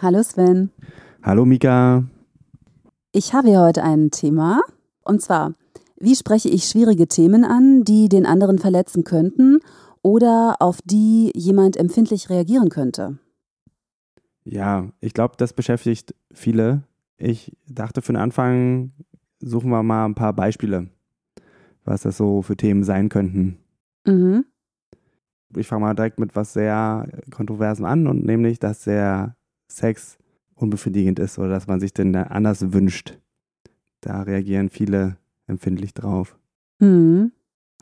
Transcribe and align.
Hallo 0.00 0.22
Sven. 0.22 0.70
Hallo 1.22 1.44
Mika. 1.44 2.04
Ich 3.12 3.34
habe 3.34 3.48
hier 3.48 3.60
heute 3.60 3.82
ein 3.82 4.10
Thema. 4.10 4.62
Und 5.04 5.20
zwar, 5.20 5.54
wie 5.96 6.16
spreche 6.16 6.48
ich 6.48 6.64
schwierige 6.64 7.06
Themen 7.06 7.44
an, 7.44 7.84
die 7.84 8.08
den 8.08 8.26
anderen 8.26 8.58
verletzen 8.58 9.04
könnten 9.04 9.58
oder 10.02 10.56
auf 10.60 10.80
die 10.82 11.30
jemand 11.34 11.76
empfindlich 11.76 12.30
reagieren 12.30 12.70
könnte? 12.70 13.18
Ja, 14.44 14.88
ich 15.00 15.14
glaube, 15.14 15.34
das 15.36 15.52
beschäftigt 15.52 16.14
viele. 16.32 16.82
Ich 17.18 17.56
dachte 17.68 18.02
für 18.02 18.12
den 18.12 18.20
Anfang, 18.20 18.92
suchen 19.38 19.70
wir 19.70 19.82
mal 19.82 20.06
ein 20.06 20.16
paar 20.16 20.32
Beispiele, 20.32 20.88
was 21.84 22.02
das 22.02 22.16
so 22.16 22.42
für 22.42 22.56
Themen 22.56 22.82
sein 22.82 23.08
könnten. 23.08 23.58
Mhm. 24.04 24.46
Ich 25.54 25.68
fange 25.68 25.82
mal 25.82 25.94
direkt 25.94 26.18
mit 26.18 26.34
was 26.34 26.54
sehr 26.54 27.06
Kontroversen 27.30 27.84
an 27.84 28.06
und 28.06 28.24
nämlich, 28.24 28.58
dass 28.58 28.84
der 28.84 29.36
Sex 29.76 30.18
unbefriedigend 30.54 31.18
ist 31.18 31.38
oder 31.38 31.48
dass 31.48 31.66
man 31.66 31.80
sich 31.80 31.92
den 31.92 32.14
anders 32.14 32.72
wünscht. 32.72 33.18
Da 34.00 34.22
reagieren 34.22 34.68
viele 34.68 35.16
empfindlich 35.46 35.94
drauf. 35.94 36.38
Mhm. 36.78 37.32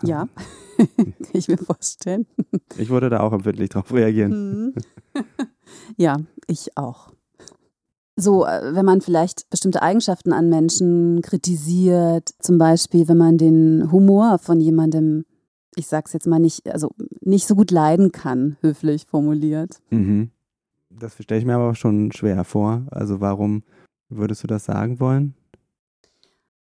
Ja, 0.03 0.29
kann 0.97 1.15
ich 1.33 1.49
mir 1.49 1.59
vorstellen. 1.59 2.27
Ich 2.79 2.89
würde 2.89 3.11
da 3.11 3.21
auch 3.21 3.33
empfindlich 3.33 3.69
drauf 3.69 3.93
reagieren. 3.93 4.65
Mhm. 4.65 4.75
ja, 5.97 6.17
ich 6.47 6.77
auch. 6.77 7.13
So, 8.17 8.45
äh, 8.47 8.75
wenn 8.75 8.85
man 8.85 9.01
vielleicht 9.01 9.49
bestimmte 9.51 9.83
Eigenschaften 9.83 10.33
an 10.33 10.49
Menschen 10.49 11.23
kritisiert, 11.23 12.31
zum 12.39 12.59
Beispiel, 12.59 13.09
wenn 13.09 13.17
man 13.17 13.39
den 13.39 13.91
Humor 13.93 14.39
von 14.39 14.61
jemandem, 14.61 15.25
ich 15.77 15.87
sag's 15.87 16.13
jetzt 16.13 16.27
mal 16.27 16.39
nicht, 16.39 16.69
also 16.69 16.91
nicht 17.21 17.47
so 17.47 17.55
gut 17.55 17.71
leiden 17.71 18.13
kann, 18.13 18.57
höflich 18.61 19.07
formuliert. 19.07 19.81
Mhm. 19.91 20.31
Das 20.91 21.15
stelle 21.21 21.41
ich 21.41 21.47
mir 21.47 21.55
aber 21.55 21.75
schon 21.75 22.13
schwer 22.13 22.45
vor. 22.45 22.83
Also 22.91 23.21
warum 23.21 23.63
würdest 24.09 24.43
du 24.43 24.47
das 24.47 24.65
sagen 24.65 25.01
wollen? 25.01 25.35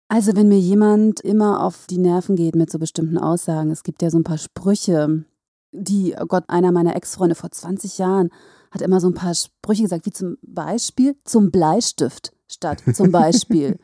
Also 0.10 0.36
wenn 0.36 0.48
mir 0.48 0.60
jemand 0.60 1.20
immer 1.20 1.64
auf 1.64 1.86
die 1.88 1.98
Nerven 1.98 2.36
geht 2.36 2.56
mit 2.56 2.72
so 2.72 2.80
bestimmten 2.80 3.18
Aussagen, 3.18 3.72
es 3.72 3.84
gibt 3.84 4.02
ja 4.02 4.10
so 4.10 4.18
ein 4.18 4.24
paar 4.24 4.38
Sprüche, 4.38 5.26
die, 5.72 6.16
oh 6.20 6.26
Gott, 6.26 6.46
einer 6.48 6.72
meiner 6.72 6.96
Ex-Freunde 6.96 7.36
vor 7.36 7.52
20 7.52 7.98
Jahren 7.98 8.30
hat 8.72 8.82
immer 8.82 9.00
so 9.00 9.08
ein 9.08 9.14
paar 9.14 9.34
Sprüche 9.34 9.84
gesagt, 9.84 10.06
wie 10.06 10.12
zum 10.12 10.38
Beispiel 10.42 11.16
zum 11.24 11.52
Bleistift 11.52 12.34
statt 12.48 12.84
zum 12.94 13.12
Beispiel. 13.12 13.80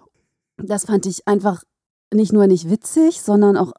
das 0.56 0.84
fand 0.84 1.06
ich 1.06 1.26
einfach 1.26 1.64
nicht 2.12 2.32
nur 2.32 2.46
nicht 2.46 2.70
witzig, 2.70 3.20
sondern 3.20 3.56
auch 3.56 3.72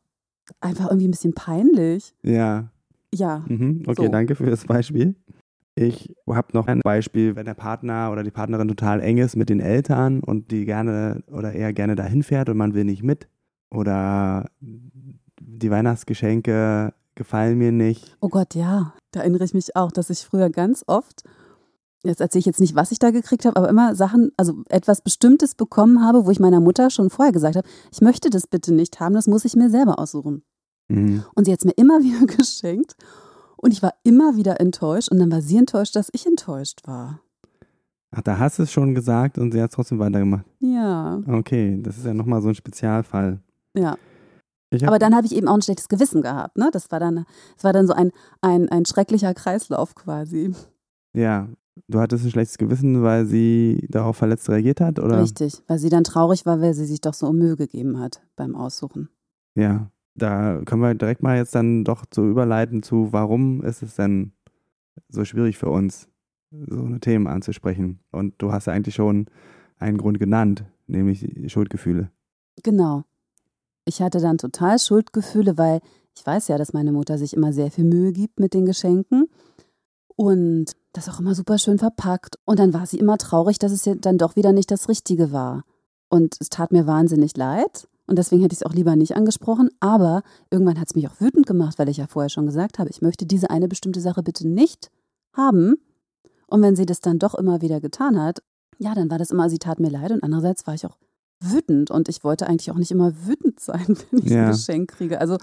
einfach 0.60 0.88
irgendwie 0.88 1.08
ein 1.08 1.12
bisschen 1.12 1.34
peinlich. 1.34 2.14
Ja. 2.24 2.70
Ja. 3.14 3.46
Mhm. 3.48 3.84
Okay, 3.88 4.06
So. 4.06 4.12
danke 4.12 4.36
für 4.36 4.50
das 4.50 4.66
Beispiel. 4.66 5.16
Ich 5.78 6.16
habe 6.30 6.48
noch 6.54 6.68
ein 6.68 6.80
Beispiel, 6.80 7.36
wenn 7.36 7.46
der 7.46 7.54
Partner 7.54 8.10
oder 8.12 8.24
die 8.24 8.32
Partnerin 8.32 8.70
total 8.70 9.02
eng 9.02 9.18
ist 9.18 9.36
mit 9.36 9.50
den 9.50 9.60
Eltern 9.60 10.22
und 10.22 10.50
die 10.52 10.64
gerne 10.64 11.22
oder 11.30 11.52
eher 11.52 11.74
gerne 11.74 11.96
dahin 11.96 12.24
fährt 12.24 12.48
und 12.48 12.56
man 12.56 12.74
will 12.74 12.86
nicht 12.86 13.04
mit. 13.04 13.28
Oder 13.70 14.50
die 14.62 15.70
Weihnachtsgeschenke 15.70 16.94
gefallen 17.16 17.58
mir 17.58 17.74
nicht. 17.74 18.16
Oh 18.22 18.30
Gott, 18.30 18.56
ja. 18.56 18.94
Da 19.12 19.22
erinnere 19.22 19.44
ich 19.44 19.54
mich 19.54 19.76
auch, 19.76 19.92
dass 19.92 20.10
ich 20.10 20.20
früher 20.20 20.50
ganz 20.50 20.86
oft, 20.88 21.24
jetzt 22.04 22.22
erzähle 22.22 22.40
ich 22.40 22.46
jetzt 22.46 22.62
nicht, 22.62 22.76
was 22.76 22.92
ich 22.92 23.00
da 23.00 23.12
gekriegt 23.12 23.44
habe, 23.46 23.58
aber 23.58 23.68
immer 23.68 23.96
Sachen, 23.96 24.32
also 24.38 24.64
etwas 24.70 25.02
Bestimmtes 25.02 25.56
bekommen 25.56 26.02
habe, 26.02 26.26
wo 26.26 26.32
ich 26.32 26.40
meiner 26.40 26.62
Mutter 26.62 26.90
schon 26.90 27.10
vorher 27.10 27.34
gesagt 27.34 27.58
habe, 27.58 27.68
ich 27.92 28.00
möchte 28.00 28.30
das 28.30 28.48
bitte 28.48 28.74
nicht 28.74 29.02
haben, 29.02 29.14
das 29.14 29.28
muss 29.28 29.44
ich 29.44 29.56
mir 29.56 29.70
selber 29.70 30.00
aussuchen. 30.00 30.44
Mhm. 30.88 31.26
Und 31.36 31.46
sie 31.46 31.52
hat 31.52 31.60
es 31.60 31.66
mir 31.66 31.76
immer 31.76 32.00
wieder 32.04 32.26
geschenkt 32.28 32.96
und 33.66 33.72
ich 33.74 33.82
war 33.82 33.96
immer 34.04 34.36
wieder 34.36 34.60
enttäuscht 34.62 35.10
und 35.12 35.18
dann 35.18 35.32
war 35.32 35.42
sie 35.42 35.58
enttäuscht, 35.58 35.96
dass 35.96 36.10
ich 36.14 36.28
enttäuscht 36.28 36.82
war. 36.86 37.20
Ach, 38.12 38.22
da 38.22 38.38
hast 38.38 38.60
du 38.60 38.64
es 38.64 38.72
schon 38.72 38.94
gesagt 38.94 39.40
und 39.40 39.52
sie 39.52 39.62
hat 39.62 39.72
es 39.72 39.76
trotzdem 39.76 39.98
weitergemacht. 40.00 40.46
Ja, 40.60 41.20
Okay, 41.28 41.80
das 41.82 41.98
ist 41.98 42.06
ja 42.06 42.14
nochmal 42.14 42.42
so 42.44 42.50
ein 42.50 42.56
Spezialfall. 42.56 43.40
ja. 43.76 43.98
Aber 44.86 45.00
dann 45.00 45.16
habe 45.16 45.26
ich 45.26 45.34
eben 45.34 45.48
auch 45.48 45.54
ein 45.56 45.62
schlechtes 45.62 45.88
Gewissen 45.88 46.22
gehabt, 46.22 46.58
ne? 46.58 46.70
Das 46.72 46.92
war 46.92 47.00
dann, 47.00 47.26
das 47.56 47.64
war 47.64 47.72
dann 47.72 47.88
so 47.88 47.94
ein, 47.94 48.12
ein, 48.42 48.68
ein 48.70 48.86
schrecklicher 48.86 49.34
Kreislauf 49.34 49.96
quasi. 49.96 50.54
ja, 51.14 51.48
du 51.88 52.00
hattest 52.00 52.26
ein 52.26 52.32
schlechtes 52.32 52.58
Gewissen, 52.58 53.02
weil 53.02 53.26
sie 53.26 53.88
darauf 53.90 54.18
verletzt 54.18 54.50
reagiert 54.50 54.82
hat, 54.82 55.00
oder? 55.00 55.22
Richtig, 55.22 55.62
weil 55.68 55.80
sie 55.80 55.88
dann 55.90 56.04
traurig 56.04 56.46
war, 56.46 56.60
weil 56.60 56.74
sie 56.74 56.86
sich 56.86 57.00
doch 57.00 57.14
so 57.14 57.28
um 57.28 57.38
Mühe 57.38 57.56
gegeben 57.56 58.00
hat 58.00 58.22
beim 58.36 58.54
Aussuchen. 58.56 59.08
Ja, 59.56 59.90
da 60.16 60.62
können 60.66 60.82
wir 60.82 60.96
direkt 60.96 61.22
mal 61.22 61.38
jetzt 61.38 61.56
dann 61.56 61.84
doch 61.84 62.06
so 62.14 62.28
überleiten 62.28 62.84
zu, 62.84 63.12
warum 63.12 63.64
ist 63.64 63.82
es 63.82 63.96
denn 63.96 64.32
so 65.10 65.26
schwierig 65.26 65.58
für 65.58 65.70
uns, 65.70 66.08
so 66.52 66.84
eine 66.84 67.00
Themen 67.00 67.28
anzusprechen. 67.28 68.00
Und 68.12 68.34
du 68.38 68.52
hast 68.52 68.68
ja 68.68 68.74
eigentlich 68.74 68.96
schon 68.96 69.28
einen 69.78 69.98
Grund 69.98 70.20
genannt, 70.20 70.64
nämlich 70.88 71.52
Schuldgefühle. 71.52 72.12
Genau. 72.64 73.04
Ich 73.86 74.02
hatte 74.02 74.20
dann 74.20 74.38
total 74.38 74.80
Schuldgefühle, 74.80 75.58
weil 75.58 75.82
ich 76.16 76.26
weiß 76.26 76.48
ja, 76.48 76.58
dass 76.58 76.74
meine 76.74 76.92
Mutter 76.92 77.18
sich 77.18 77.36
immer 77.36 77.52
sehr 77.52 77.72
viel 77.72 77.84
Mühe 77.84 78.14
gibt 78.14 78.40
mit 78.40 78.54
den 78.54 78.66
Geschenken 78.66 79.28
und 80.16 80.72
das 80.94 81.10
auch 81.10 81.20
immer 81.20 81.36
super 81.36 81.58
schön 81.58 81.78
verpackt. 81.78 82.38
Und 82.46 82.60
dann 82.60 82.74
war 82.74 82.86
sie 82.86 83.00
immer 83.00 83.18
traurig, 83.18 83.60
dass 83.60 83.72
es 83.72 83.90
dann 84.00 84.18
doch 84.18 84.36
wieder 84.36 84.54
nicht 84.54 84.72
das 84.72 84.88
Richtige 84.88 85.32
war. 85.32 85.64
Und 86.08 86.38
es 86.40 86.50
tat 86.50 86.72
mir 86.72 86.88
wahnsinnig 86.88 87.36
leid. 87.36 87.88
Und 88.08 88.18
deswegen 88.20 88.42
hätte 88.42 88.54
ich 88.54 88.60
es 88.62 88.66
auch 88.66 88.74
lieber 88.74 88.96
nicht 88.96 89.16
angesprochen. 89.16 89.70
Aber 89.80 90.22
irgendwann 90.52 90.80
hat 90.80 90.88
es 90.90 90.96
mich 90.96 91.08
auch 91.08 91.20
wütend 91.20 91.46
gemacht, 91.48 91.80
weil 91.80 91.90
ich 91.90 91.98
ja 91.98 92.08
vorher 92.08 92.30
schon 92.30 92.46
gesagt 92.46 92.78
habe, 92.80 92.90
ich 92.90 93.02
möchte 93.02 93.26
diese 93.26 93.50
eine 93.50 93.68
bestimmte 93.68 94.00
Sache 94.00 94.22
bitte 94.24 94.48
nicht 94.48 94.92
haben. 95.34 95.76
Und 96.48 96.62
wenn 96.62 96.76
sie 96.76 96.86
das 96.86 97.00
dann 97.02 97.18
doch 97.20 97.34
immer 97.36 97.62
wieder 97.62 97.82
getan 97.82 98.22
hat, 98.22 98.44
ja, 98.78 98.94
dann 98.94 99.10
war 99.10 99.18
das 99.18 99.32
immer, 99.32 99.50
sie 99.50 99.58
tat 99.58 99.80
mir 99.80 99.90
leid. 99.90 100.12
Und 100.12 100.22
andererseits 100.24 100.68
war 100.68 100.76
ich 100.76 100.86
auch 100.86 100.98
wütend. 101.42 101.90
Und 101.92 102.08
ich 102.10 102.24
wollte 102.24 102.48
eigentlich 102.48 102.70
auch 102.72 102.78
nicht 102.78 102.92
immer 102.92 103.14
wütend 103.26 103.60
sein, 103.60 103.86
wenn 104.12 104.20
ich 104.20 104.30
Ja. 104.30 104.46
ein 104.46 104.52
Geschenk 104.52 104.92
kriege. 104.92 105.20
Also 105.20 105.38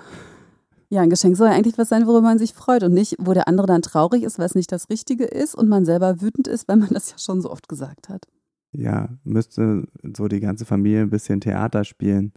ja, 0.89 1.01
ein 1.01 1.11
Geschenk 1.11 1.37
soll 1.39 1.49
ja 1.49 1.55
eigentlich 1.55 1.79
was 1.79 1.89
sein, 1.89 2.07
worüber 2.07 2.21
man 2.21 2.39
sich 2.39 2.53
freut 2.53 2.83
und 2.83 2.93
nicht, 2.93 3.17
wo 3.19 3.33
der 3.33 3.49
andere 3.49 3.67
dann 3.67 3.81
traurig 3.81 4.23
ist, 4.25 4.39
weil 4.39 4.45
es 4.47 4.55
nicht 4.55 4.71
das 4.71 4.91
Richtige 4.91 5.25
ist 5.25 5.55
und 5.55 5.69
man 5.69 5.87
selber 5.87 6.21
wütend 6.21 6.47
ist, 6.49 6.69
weil 6.69 6.77
man 6.77 6.91
das 6.91 7.11
ja 7.11 7.19
schon 7.19 7.41
so 7.41 7.51
oft 7.51 7.67
gesagt 7.69 8.11
hat. 8.11 8.27
Ja, 8.73 9.09
müsste 9.25 9.87
so 10.15 10.29
die 10.29 10.41
ganze 10.41 10.65
Familie 10.67 11.01
ein 11.01 11.11
bisschen 11.11 11.41
Theater 11.41 11.85
spielen, 11.85 12.33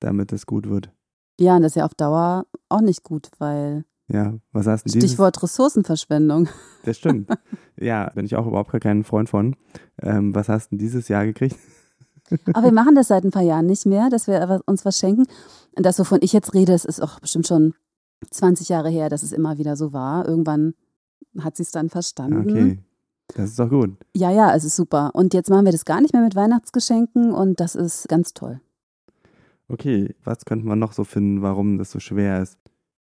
damit 0.00 0.32
es 0.32 0.46
gut 0.46 0.68
wird. 0.68 0.90
Ja, 1.40 1.56
und 1.56 1.62
das 1.62 1.72
ist 1.72 1.76
ja 1.76 1.84
auf 1.84 1.94
Dauer 1.94 2.46
auch 2.68 2.80
nicht 2.80 3.02
gut, 3.04 3.28
weil 3.38 3.84
Ja, 4.08 4.34
was 4.52 4.66
hast 4.66 4.84
du 4.84 4.90
dieses? 4.90 5.10
Stichwort 5.10 5.42
Ressourcenverschwendung. 5.42 6.48
Das 6.84 6.96
stimmt. 6.96 7.28
ja, 7.76 8.08
bin 8.14 8.24
ich 8.24 8.34
auch 8.34 8.46
überhaupt 8.46 8.70
gar 8.72 8.80
kein 8.80 9.04
Freund 9.04 9.28
von. 9.28 9.56
Ähm, 10.00 10.34
was 10.34 10.48
hast 10.48 10.66
du 10.66 10.70
denn 10.70 10.78
dieses 10.78 11.08
Jahr 11.08 11.26
gekriegt? 11.26 11.56
Aber 12.54 12.64
wir 12.64 12.72
machen 12.72 12.94
das 12.94 13.08
seit 13.08 13.24
ein 13.24 13.30
paar 13.30 13.42
Jahren 13.42 13.66
nicht 13.66 13.84
mehr, 13.84 14.08
dass 14.08 14.26
wir 14.26 14.62
uns 14.66 14.84
was 14.84 14.98
schenken. 14.98 15.26
Und 15.76 15.84
das, 15.84 15.98
wovon 15.98 16.20
ich 16.22 16.32
jetzt 16.32 16.54
rede, 16.54 16.72
das 16.72 16.84
ist 16.84 17.00
auch 17.02 17.20
bestimmt 17.20 17.46
schon 17.46 17.74
20 18.30 18.68
Jahre 18.68 18.88
her, 18.88 19.08
dass 19.10 19.22
es 19.22 19.32
immer 19.32 19.58
wieder 19.58 19.76
so 19.76 19.92
war. 19.92 20.26
Irgendwann 20.26 20.74
hat 21.40 21.56
sie 21.56 21.62
es 21.62 21.70
dann 21.70 21.90
verstanden. 21.90 22.50
Okay, 22.50 22.78
das 23.34 23.50
ist 23.50 23.58
doch 23.58 23.68
gut. 23.68 23.96
Ja, 24.14 24.30
ja, 24.30 24.54
es 24.54 24.64
ist 24.64 24.76
super. 24.76 25.10
Und 25.14 25.34
jetzt 25.34 25.50
machen 25.50 25.64
wir 25.66 25.72
das 25.72 25.84
gar 25.84 26.00
nicht 26.00 26.14
mehr 26.14 26.22
mit 26.22 26.34
Weihnachtsgeschenken 26.34 27.32
und 27.32 27.60
das 27.60 27.74
ist 27.74 28.08
ganz 28.08 28.32
toll. 28.32 28.60
Okay, 29.68 30.14
was 30.24 30.44
könnte 30.44 30.66
man 30.66 30.78
noch 30.78 30.92
so 30.92 31.04
finden, 31.04 31.42
warum 31.42 31.78
das 31.78 31.90
so 31.90 32.00
schwer 32.00 32.42
ist? 32.42 32.58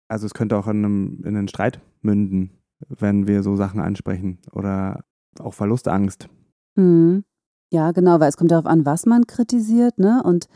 Also 0.07 0.25
es 0.25 0.33
könnte 0.33 0.57
auch 0.57 0.67
in, 0.67 0.83
einem, 0.83 1.21
in 1.23 1.35
einen 1.35 1.47
Streit 1.47 1.79
münden, 2.01 2.51
wenn 2.87 3.27
wir 3.27 3.43
so 3.43 3.55
Sachen 3.55 3.79
ansprechen 3.79 4.39
oder 4.51 5.03
auch 5.39 5.53
Verlustangst. 5.53 6.29
Mhm. 6.75 7.23
Ja, 7.69 7.91
genau, 7.91 8.19
weil 8.19 8.29
es 8.29 8.37
kommt 8.37 8.51
darauf 8.51 8.65
an, 8.65 8.85
was 8.85 9.05
man 9.05 9.27
kritisiert, 9.27 9.99
ne? 9.99 10.23
Und 10.23 10.47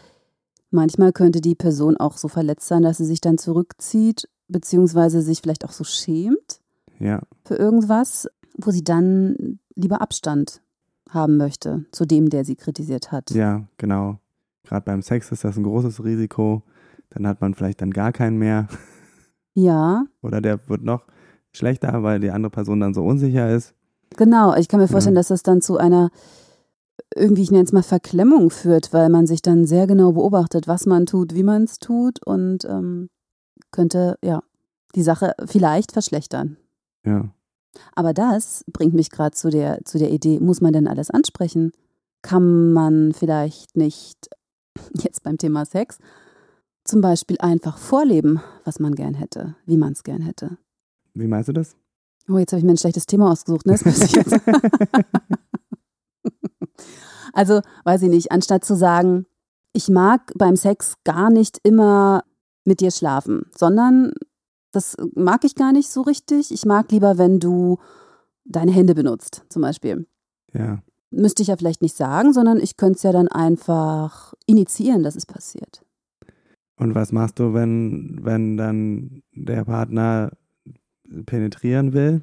manchmal 0.70 1.12
könnte 1.12 1.42
die 1.42 1.56
Person 1.56 1.98
auch 1.98 2.16
so 2.18 2.30
verletzt 2.30 2.68
sein, 2.68 2.84
dass 2.84 2.98
sie 2.98 3.06
sich 3.06 3.20
dann 3.20 3.38
zurückzieht, 3.38 4.30
beziehungsweise 4.48 5.22
sich 5.22 5.42
vielleicht 5.42 5.66
auch 5.66 5.74
so 5.74 5.84
schämt 5.84 6.62
Ja, 7.00 7.22
für 7.44 7.56
irgendwas, 7.56 8.30
wo 8.58 8.72
sie 8.72 8.84
dann 8.84 9.60
lieber 9.76 10.02
Abstand 10.02 10.62
haben 11.10 11.36
möchte 11.36 11.86
zu 11.92 12.06
dem, 12.06 12.30
der 12.30 12.46
sie 12.46 12.56
kritisiert 12.56 13.12
hat. 13.12 13.32
ja, 13.32 13.68
genau. 13.78 14.21
Gerade 14.64 14.86
beim 14.86 15.02
Sex 15.02 15.32
ist 15.32 15.44
das 15.44 15.58
ein 15.58 15.64
großes 15.64 16.04
Risiko. 16.04 16.64
Dann 17.10 17.28
hat 17.28 17.42
man 17.42 17.54
vielleicht 17.54 17.82
dann 17.82 17.92
gar 17.92 18.12
keinen 18.12 18.38
mehr 18.38 18.68
Ja, 19.54 20.06
oder 20.22 20.40
der 20.40 20.70
wird 20.70 20.84
noch 20.84 21.04
schlechter, 21.52 22.04
weil 22.04 22.22
die 22.22 22.32
andere 22.32 22.52
Person 22.52 22.80
dann 22.80 22.94
so 22.94 23.04
unsicher 23.04 23.54
ist. 23.54 23.74
Genau, 24.16 24.56
ich 24.56 24.70
kann 24.70 24.80
mir 24.80 24.88
vorstellen, 24.88 25.16
Ja. 25.16 25.20
dass 25.20 25.28
das 25.28 25.44
dann 25.44 25.62
zu 25.62 25.78
einer, 25.78 26.10
irgendwie, 27.16 27.42
ich 27.42 27.52
nenne 27.52 27.66
es 27.66 27.74
mal 27.74 27.84
Verklemmung 27.84 28.50
führt, 28.50 28.94
weil 28.94 29.10
man 29.10 29.28
sich 29.28 29.42
dann 29.42 29.66
sehr 29.66 29.88
genau 29.88 30.14
beobachtet, 30.14 30.68
was 30.68 30.86
man 30.86 31.06
tut, 31.06 31.34
wie 31.36 31.44
man 31.44 31.64
es 31.64 31.80
tut 31.80 32.26
und 32.26 32.64
ähm, 32.66 33.10
könnte, 33.72 34.18
ja, 34.24 34.42
die 34.96 35.04
Sache 35.04 35.34
vielleicht 35.46 35.92
verschlechtern. 35.92 36.56
Ja. 37.06 37.30
Aber 37.96 38.14
das 38.14 38.64
bringt 38.72 38.94
mich 38.94 39.10
gerade 39.10 39.36
zu 39.36 39.50
der, 39.50 39.84
zu 39.84 39.98
der 39.98 40.12
Idee, 40.12 40.40
muss 40.40 40.62
man 40.62 40.72
denn 40.74 40.88
alles 40.88 41.10
ansprechen? 41.10 41.72
Kann 42.22 42.72
man 42.72 43.14
vielleicht 43.14 43.76
nicht, 43.76 44.30
jetzt 44.94 45.24
beim 45.24 45.38
Thema 45.38 45.66
Sex, 45.66 46.00
zum 46.84 47.02
Beispiel 47.02 47.38
einfach 47.40 47.78
vorleben, 47.78 48.42
was 48.64 48.80
man 48.80 48.96
gern 48.96 49.14
hätte, 49.14 49.56
wie 49.66 49.78
man 49.78 49.94
es 49.94 50.04
gern 50.04 50.22
hätte? 50.22 50.58
Wie 51.14 51.28
meinst 51.28 51.50
du 51.50 51.54
das? 51.54 51.76
Oh, 52.30 52.38
jetzt 52.38 52.52
habe 52.52 52.60
ich 52.60 52.66
mir 52.66 52.72
ein 52.72 52.78
schlechtes 52.78 53.06
Thema 53.06 53.32
ausgesucht, 53.32 53.66
ne? 53.66 53.78
Also, 57.34 57.62
weiß 57.86 58.02
ich 58.04 58.10
nicht, 58.10 58.32
anstatt 58.32 58.66
zu 58.66 58.76
sagen, 58.76 59.26
ich 59.74 59.88
mag 59.88 60.34
beim 60.36 60.56
Sex 60.58 60.96
gar 61.04 61.30
nicht 61.30 61.60
immer 61.64 62.24
mit 62.66 62.82
dir 62.82 62.92
schlafen, 62.92 63.46
sondern 63.58 64.12
das 64.72 64.98
mag 65.16 65.44
ich 65.44 65.56
gar 65.56 65.72
nicht 65.72 65.90
so 65.90 66.02
richtig. 66.02 66.52
Ich 66.52 66.66
mag 66.66 66.92
lieber, 66.92 67.18
wenn 67.18 67.40
du 67.40 67.78
deine 68.46 68.72
Hände 68.72 68.96
benutzt, 68.96 69.46
zum 69.50 69.62
Beispiel. 69.62 70.08
ja. 70.54 70.84
Müsste 71.12 71.42
ich 71.42 71.50
ja 71.50 71.58
vielleicht 71.58 71.82
nicht 71.82 71.96
sagen, 71.96 72.34
sondern 72.34 72.60
ich 72.60 72.78
könnte 72.78 72.98
es 72.98 73.04
ja 73.04 73.12
dann 73.12 73.28
einfach 73.28 74.34
initiieren, 74.46 75.04
dass 75.04 75.16
es 75.16 75.26
passiert. 75.26 75.84
Und 76.78 76.96
was 76.96 77.12
machst 77.12 77.38
du, 77.38 77.54
wenn, 77.54 78.20
wenn 78.24 78.58
dann 78.58 79.22
der 79.34 79.66
Partner 79.66 80.32
penetrieren 81.26 81.94
will? 81.94 82.22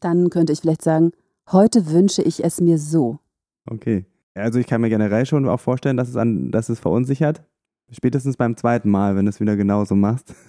Dann 0.00 0.30
könnte 0.30 0.52
ich 0.52 0.60
vielleicht 0.60 0.82
sagen, 0.82 1.12
heute 1.50 1.90
wünsche 1.90 2.22
ich 2.22 2.44
es 2.44 2.60
mir 2.60 2.78
so. 2.78 3.18
Okay. 3.68 4.04
Also 4.34 4.58
ich 4.58 4.66
kann 4.66 4.82
mir 4.82 4.90
generell 4.90 5.24
schon 5.24 5.48
auch 5.48 5.60
vorstellen, 5.60 5.96
dass 5.96 6.08
es, 6.08 6.16
an, 6.16 6.50
dass 6.50 6.68
es 6.68 6.78
verunsichert. 6.78 7.42
Spätestens 7.90 8.36
beim 8.36 8.56
zweiten 8.56 8.90
Mal, 8.90 9.16
wenn 9.16 9.24
du 9.24 9.30
es 9.30 9.40
wieder 9.40 9.56
genauso 9.56 9.94
machst. 9.94 10.34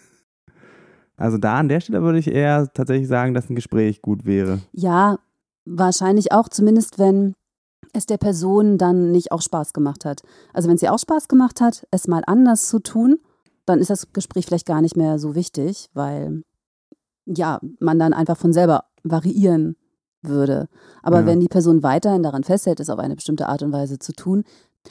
Also 1.19 1.39
da 1.39 1.57
an 1.57 1.68
der 1.68 1.80
Stelle 1.80 2.04
würde 2.04 2.19
ich 2.19 2.28
eher 2.31 2.72
tatsächlich 2.72 3.07
sagen, 3.07 3.34
dass 3.34 3.50
ein 3.50 3.56
Gespräch 3.56 4.04
gut 4.04 4.25
wäre. 4.25 4.60
Ja, 4.72 5.18
wahrscheinlich 5.66 6.31
auch, 6.31 6.48
zumindest 6.48 7.00
wenn 7.00 7.34
es 7.97 8.05
der 8.05 8.17
Person 8.17 8.77
dann 8.77 9.11
nicht 9.11 9.31
auch 9.31 9.41
Spaß 9.41 9.73
gemacht 9.73 10.05
hat. 10.05 10.21
Also 10.53 10.69
wenn 10.69 10.75
es 10.75 10.81
ihr 10.81 10.94
auch 10.94 10.99
Spaß 10.99 11.27
gemacht 11.27 11.59
hat, 11.61 11.85
es 11.91 12.07
mal 12.07 12.23
anders 12.25 12.67
zu 12.69 12.79
tun, 12.79 13.19
dann 13.65 13.79
ist 13.79 13.89
das 13.89 14.13
Gespräch 14.13 14.45
vielleicht 14.45 14.65
gar 14.65 14.81
nicht 14.81 14.95
mehr 14.95 15.19
so 15.19 15.35
wichtig, 15.35 15.89
weil 15.94 16.44
ja, 17.25 17.59
man 17.79 17.99
dann 17.99 18.13
einfach 18.13 18.38
von 18.38 18.53
selber 18.53 18.85
variieren 19.03 19.75
würde. 20.21 20.69
Aber 21.03 21.21
Ja. 21.21 21.25
wenn 21.25 21.39
die 21.41 21.49
Person 21.49 21.83
weiterhin 21.83 22.23
daran 22.23 22.44
festhält, 22.44 22.79
es 22.79 22.89
auf 22.89 22.99
eine 22.99 23.15
bestimmte 23.15 23.49
Art 23.49 23.63
und 23.63 23.73
Weise 23.73 24.00
zu 24.00 24.13
tun, 24.13 24.43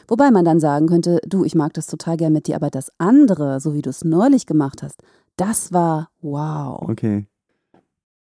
wobei 0.09 0.31
man 0.31 0.44
dann 0.44 0.61
sagen 0.61 0.87
könnte, 0.87 1.20
du, 1.26 1.44
ich 1.44 1.55
mag 1.55 1.73
das 1.73 1.87
total 1.87 2.17
gern 2.19 2.32
mit 2.35 2.47
dir, 2.47 2.56
aber 2.56 2.69
das 2.70 2.91
andere, 2.99 3.61
so 3.61 3.73
wie 3.73 3.82
du 3.82 3.91
es 3.91 4.05
neulich 4.05 4.44
gemacht 4.47 4.82
hast, 4.82 5.02
das 5.37 5.73
war 5.73 6.11
wow. 6.20 6.82
Okay. 6.82 7.26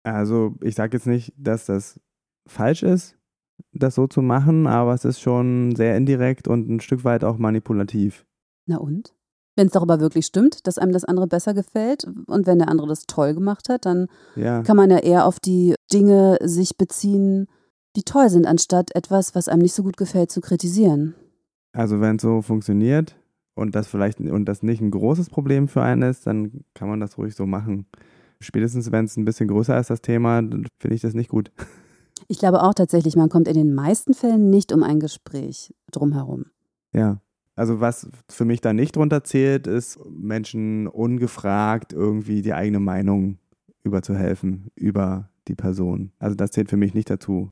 Also 0.03 0.55
ich 0.61 0.75
sage 0.75 0.97
jetzt 0.97 1.07
nicht, 1.07 1.33
dass 1.37 1.67
das 1.67 2.01
falsch 2.47 2.83
ist, 2.83 3.17
das 3.73 3.95
so 3.95 4.07
zu 4.07 4.23
machen, 4.23 4.67
aber 4.67 4.95
es 4.95 5.05
ist 5.05 5.21
schon 5.21 5.75
sehr 5.77 5.97
indirekt 5.97 6.49
und 6.49 6.69
ein 6.69 6.81
Stück 6.81 7.05
weit 7.05 7.25
auch 7.25 7.39
manipulativ. 7.39 8.25
Na 8.67 8.77
und? 8.79 9.15
Wenn 9.55 9.67
es 9.67 9.73
doch 9.75 9.83
aber 9.83 10.01
wirklich 10.01 10.25
stimmt, 10.25 10.67
dass 10.67 10.79
einem 10.79 10.93
das 10.93 11.05
andere 11.05 11.27
besser 11.27 11.53
gefällt 11.53 12.05
und 12.27 12.47
wenn 12.47 12.59
der 12.59 12.69
andere 12.69 12.87
das 12.89 13.05
toll 13.07 13.35
gemacht 13.35 13.69
hat, 13.69 13.85
dann 13.85 14.07
Ja. 14.35 14.63
kann 14.63 14.77
man 14.79 14.91
ja 14.91 14.99
eher 14.99 15.27
auf 15.27 15.41
die 15.41 15.75
Dinge 15.93 16.39
sich 16.43 16.77
beziehen, 16.79 17.47
die 17.95 18.03
toll 18.03 18.31
sind, 18.31 18.47
anstatt 18.47 18.95
etwas, 18.97 19.35
was 19.35 19.49
einem 19.49 19.61
nicht 19.63 19.75
so 19.75 19.83
gut 19.83 19.99
gefällt, 19.99 20.31
zu 20.31 20.41
kritisieren. 20.41 21.15
Also 21.75 22.01
wenn 22.01 22.17
es 22.17 22.23
so 22.23 22.41
funktioniert 22.41 23.17
und 23.55 23.75
das 23.75 23.87
vielleicht 23.89 24.21
und 24.21 24.47
das 24.47 24.63
nicht 24.63 24.81
ein 24.81 24.91
großes 24.91 25.29
Problem 25.29 25.69
für 25.69 25.83
einen 25.83 26.03
ist, 26.03 26.27
dann 26.27 26.65
kann 26.73 26.89
man 26.89 27.01
das 27.01 27.19
ruhig 27.19 27.35
so 27.35 27.45
machen. 27.45 27.85
Spätestens 28.41 28.91
wenn 28.91 29.05
es 29.05 29.17
ein 29.19 29.27
bisschen 29.27 29.49
größer 29.49 29.79
ist, 29.79 29.91
das 29.91 30.01
Thema, 30.01 30.41
dann 30.41 30.67
finde 30.81 30.95
ich 30.97 31.03
das 31.03 31.13
nicht 31.15 31.29
gut. 31.29 31.53
Ich 32.33 32.39
glaube 32.39 32.63
auch 32.63 32.73
tatsächlich, 32.73 33.15
man 33.15 33.29
kommt 33.29 33.47
in 33.47 33.53
den 33.53 33.75
meisten 33.75 34.15
Fällen 34.15 34.49
nicht 34.49 34.73
um 34.73 34.83
ein 34.83 35.01
Gespräch 35.01 35.75
drumherum. 35.91 36.47
Ja. 36.95 37.21
Also 37.57 37.81
was 37.81 38.09
für 38.31 38.47
mich 38.47 38.63
da 38.63 38.73
nicht 38.73 38.97
drunter 38.97 39.23
zählt, 39.23 39.67
ist 39.67 39.99
Menschen 40.09 40.87
ungefragt 40.87 41.93
irgendwie 41.93 42.41
die 42.41 42.55
eigene 42.55 42.81
Meinung 42.81 43.37
überzuhelfen 43.85 44.71
über 44.77 45.29
die 45.47 45.55
Person. 45.55 46.13
Also 46.19 46.35
das 46.35 46.53
zählt 46.53 46.71
für 46.71 46.79
mich 46.79 46.95
nicht 46.95 47.11
dazu. 47.11 47.51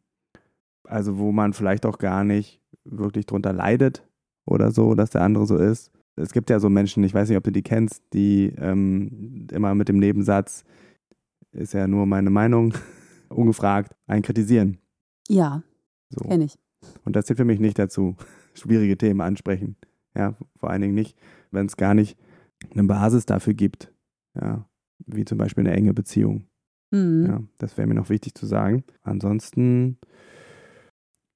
Also 0.85 1.19
wo 1.19 1.31
man 1.31 1.53
vielleicht 1.53 1.85
auch 1.85 1.99
gar 1.99 2.25
nicht 2.25 2.63
wirklich 2.85 3.27
drunter 3.27 3.53
leidet 3.53 4.09
oder 4.47 4.71
so, 4.71 4.95
dass 4.95 5.11
der 5.11 5.21
andere 5.21 5.45
so 5.45 5.59
ist. 5.59 5.91
Es 6.17 6.33
gibt 6.33 6.49
ja 6.49 6.59
so 6.59 6.71
Menschen, 6.71 7.05
ich 7.05 7.13
weiß 7.13 7.29
nicht, 7.29 7.37
ob 7.37 7.45
du 7.45 7.53
die 7.53 7.63
kennst, 7.63 8.03
die 8.15 8.55
ähm, 8.57 9.47
immer 9.53 9.75
mit 9.75 9.91
dem 9.91 9.99
Nebensatz, 9.99 10.65
ist 11.53 11.75
ja 11.75 11.87
nur 11.87 12.07
meine 12.07 12.31
Meinung, 12.31 12.73
ungefragt, 13.31 13.95
einen 14.07 14.23
kritisieren. 14.23 14.79
Ja, 15.29 15.63
So. 16.11 16.27
kenne 16.29 16.45
ich. 16.45 16.59
Und 17.05 17.17
das 17.17 17.27
zählt 17.27 17.39
für 17.39 17.45
mich 17.45 17.61
nicht 17.61 17.79
dazu. 17.79 18.17
Schwierige 18.55 18.99
Themen 18.99 19.21
ansprechen. 19.21 19.77
Ja, 20.17 20.37
vor 20.57 20.71
allen 20.71 20.83
Dingen 20.83 20.95
nicht, 20.95 21.17
wenn 21.51 21.67
es 21.67 21.77
gar 21.77 21.95
nicht 21.95 22.19
eine 22.73 22.85
Basis 22.85 23.27
dafür 23.27 23.55
gibt. 23.55 23.93
Ja, 24.35 24.69
wie 25.07 25.25
zum 25.25 25.39
Beispiel 25.39 25.67
eine 25.67 25.77
enge 25.77 25.95
Beziehung. 25.95 26.47
Mhm. 26.91 27.27
Ja, 27.27 27.43
das 27.59 27.77
wäre 27.79 27.87
mir 27.87 27.95
noch 27.95 28.11
wichtig 28.11 28.35
zu 28.35 28.47
sagen. 28.47 28.83
Ansonsten 29.03 29.99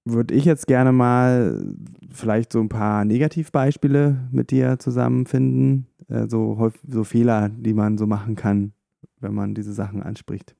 würde 0.04 0.34
ich 0.34 0.44
jetzt 0.44 0.66
gerne 0.66 0.92
mal 0.92 1.64
vielleicht 2.10 2.52
so 2.52 2.60
ein 2.60 2.68
paar 2.68 3.04
Negativbeispiele 3.04 4.28
mit 4.32 4.50
dir 4.50 4.78
zusammenfinden. 4.78 5.86
Äh, 6.08 6.28
so, 6.28 6.70
so 6.86 7.04
Fehler, 7.04 7.48
die 7.48 7.72
man 7.74 7.96
so 7.96 8.06
machen 8.06 8.34
kann, 8.34 8.72
wenn 9.20 9.34
man 9.34 9.54
diese 9.54 9.72
Sachen 9.72 10.02
anspricht. 10.02 10.56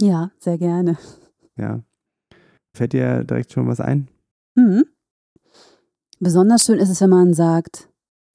Ja, 0.00 0.30
sehr 0.38 0.58
gerne. 0.58 0.98
Ja. 1.56 1.82
Fällt 2.74 2.92
dir 2.92 3.24
direkt 3.24 3.52
schon 3.52 3.66
was 3.66 3.80
ein? 3.80 4.08
Mhm. 4.54 4.84
Besonders 6.18 6.64
schön 6.64 6.78
ist 6.78 6.90
es, 6.90 7.00
wenn 7.00 7.10
man 7.10 7.34
sagt, 7.34 7.88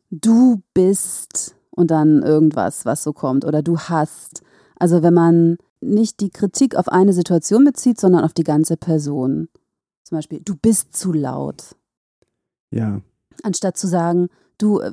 du 0.10 0.62
bist 0.74 1.56
und 1.72 1.92
dann 1.92 2.22
irgendwas, 2.22 2.86
was 2.86 3.04
so 3.04 3.14
kommt, 3.14 3.46
oder 3.46 3.62
du 3.62 3.78
hast. 3.78 4.44
Also 4.78 5.02
wenn 5.04 5.14
man 5.14 5.58
nicht 5.82 6.20
die 6.20 6.30
Kritik 6.30 6.76
auf 6.76 6.88
eine 6.88 7.14
Situation 7.14 7.64
bezieht, 7.64 8.00
sondern 8.00 8.24
auf 8.24 8.34
die 8.34 8.44
ganze 8.44 8.78
Person. 8.78 9.50
Zum 10.04 10.18
Beispiel, 10.18 10.42
du 10.42 10.56
bist 10.56 10.96
zu 10.96 11.12
laut. 11.14 11.76
Ja. 12.72 13.02
Anstatt 13.44 13.78
zu 13.78 13.88
sagen, 13.88 14.30
du, 14.58 14.80
äh, 14.80 14.92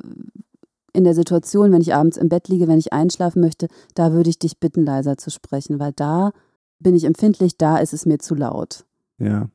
in 0.93 1.03
der 1.03 1.13
Situation, 1.13 1.71
wenn 1.71 1.81
ich 1.81 1.93
abends 1.93 2.17
im 2.17 2.29
Bett 2.29 2.47
liege, 2.47 2.67
wenn 2.67 2.79
ich 2.79 2.93
einschlafen 2.93 3.41
möchte, 3.41 3.67
da 3.93 4.11
würde 4.11 4.29
ich 4.29 4.39
dich 4.39 4.59
bitten, 4.59 4.83
leiser 4.83 5.17
zu 5.17 5.29
sprechen, 5.29 5.79
weil 5.79 5.93
da 5.93 6.31
bin 6.79 6.95
ich 6.95 7.03
empfindlich, 7.05 7.57
da 7.57 7.77
ist 7.77 7.93
es 7.93 8.05
mir 8.05 8.19
zu 8.19 8.35
laut. 8.35 8.85
Ja. 9.17 9.49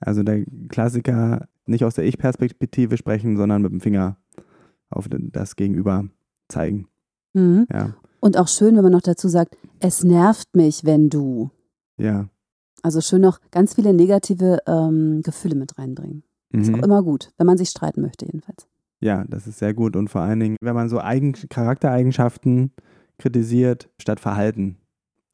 Also 0.00 0.22
der 0.22 0.44
Klassiker, 0.68 1.48
nicht 1.66 1.84
aus 1.84 1.94
der 1.94 2.04
Ich-Perspektive 2.04 2.96
sprechen, 2.96 3.36
sondern 3.36 3.62
mit 3.62 3.72
dem 3.72 3.80
Finger 3.80 4.16
auf 4.90 5.08
das 5.10 5.56
Gegenüber 5.56 6.04
zeigen. 6.48 6.88
Mhm. 7.32 7.66
Ja. 7.72 7.94
Und 8.20 8.36
auch 8.38 8.48
schön, 8.48 8.76
wenn 8.76 8.82
man 8.82 8.92
noch 8.92 9.02
dazu 9.02 9.28
sagt, 9.28 9.56
es 9.80 10.04
nervt 10.04 10.54
mich, 10.56 10.84
wenn 10.84 11.10
du. 11.10 11.50
Ja. 11.96 12.28
Also 12.82 13.00
schön 13.00 13.22
noch 13.22 13.40
ganz 13.50 13.74
viele 13.74 13.94
negative 13.94 14.58
ähm, 14.66 15.22
Gefühle 15.22 15.54
mit 15.56 15.78
reinbringen. 15.78 16.22
Ist 16.52 16.70
auch 16.72 16.76
Mhm. 16.78 16.84
immer 16.84 17.02
gut, 17.02 17.30
wenn 17.38 17.46
man 17.46 17.58
sich 17.58 17.70
streiten 17.70 18.00
möchte, 18.02 18.26
jedenfalls. 18.26 18.68
Ja, 19.00 19.24
das 19.28 19.46
ist 19.46 19.58
sehr 19.58 19.74
gut. 19.74 19.96
Und 19.96 20.08
vor 20.08 20.20
allen 20.20 20.38
Dingen, 20.40 20.56
wenn 20.60 20.74
man 20.74 20.88
so 20.88 21.00
Eigen 21.00 21.32
Charaktereigenschaften 21.32 22.72
kritisiert, 23.18 23.90
statt 23.98 24.20
Verhalten. 24.20 24.76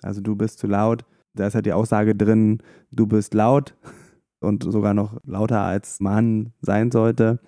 Also 0.02 0.20
du 0.20 0.36
bist 0.36 0.58
zu 0.58 0.66
laut, 0.66 1.04
da 1.34 1.46
ist 1.46 1.54
halt 1.54 1.66
die 1.66 1.72
Aussage 1.72 2.14
drin, 2.14 2.62
du 2.90 3.06
bist 3.06 3.34
laut 3.34 3.76
und 4.40 4.64
sogar 4.64 4.94
noch 4.94 5.20
lauter 5.24 5.60
als 5.60 6.00
Mann 6.00 6.52
sein 6.60 6.90
sollte. 6.90 7.40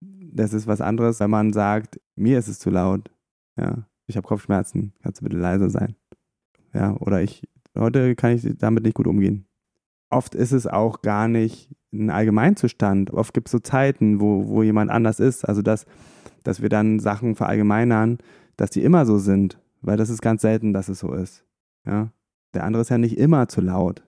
Das 0.00 0.52
ist 0.52 0.66
was 0.66 0.80
anderes, 0.80 1.20
wenn 1.20 1.30
man 1.30 1.52
sagt, 1.52 2.00
mir 2.16 2.38
ist 2.38 2.48
es 2.48 2.58
zu 2.58 2.70
laut. 2.70 3.10
Ja, 3.56 3.86
ich 4.06 4.16
habe 4.16 4.26
Kopfschmerzen, 4.26 4.92
kannst 5.02 5.20
du 5.20 5.24
bitte 5.24 5.38
leiser 5.38 5.70
sein. 5.70 5.94
Ja, 6.74 6.96
oder 6.96 7.22
ich, 7.22 7.46
heute 7.76 8.14
kann 8.14 8.32
ich 8.32 8.46
damit 8.58 8.84
nicht 8.84 8.94
gut 8.94 9.06
umgehen. 9.06 9.46
Oft 10.10 10.34
ist 10.34 10.52
es 10.52 10.66
auch 10.66 11.02
gar 11.02 11.28
nicht 11.28 11.70
ein 11.92 12.10
Allgemeinzustand. 12.10 13.12
Oft 13.12 13.34
gibt 13.34 13.48
es 13.48 13.52
so 13.52 13.58
Zeiten, 13.58 14.20
wo, 14.20 14.48
wo 14.48 14.62
jemand 14.62 14.90
anders 14.90 15.20
ist. 15.20 15.46
Also, 15.48 15.62
dass, 15.62 15.86
dass 16.42 16.62
wir 16.62 16.68
dann 16.68 16.98
Sachen 16.98 17.34
verallgemeinern, 17.34 18.18
dass 18.56 18.70
die 18.70 18.82
immer 18.82 19.06
so 19.06 19.18
sind. 19.18 19.58
Weil 19.80 19.96
das 19.96 20.10
ist 20.10 20.22
ganz 20.22 20.42
selten, 20.42 20.72
dass 20.72 20.88
es 20.88 21.00
so 21.00 21.12
ist. 21.12 21.44
Ja. 21.86 22.12
Der 22.54 22.64
andere 22.64 22.82
ist 22.82 22.90
ja 22.90 22.98
nicht 22.98 23.16
immer 23.18 23.48
zu 23.48 23.60
laut. 23.60 24.02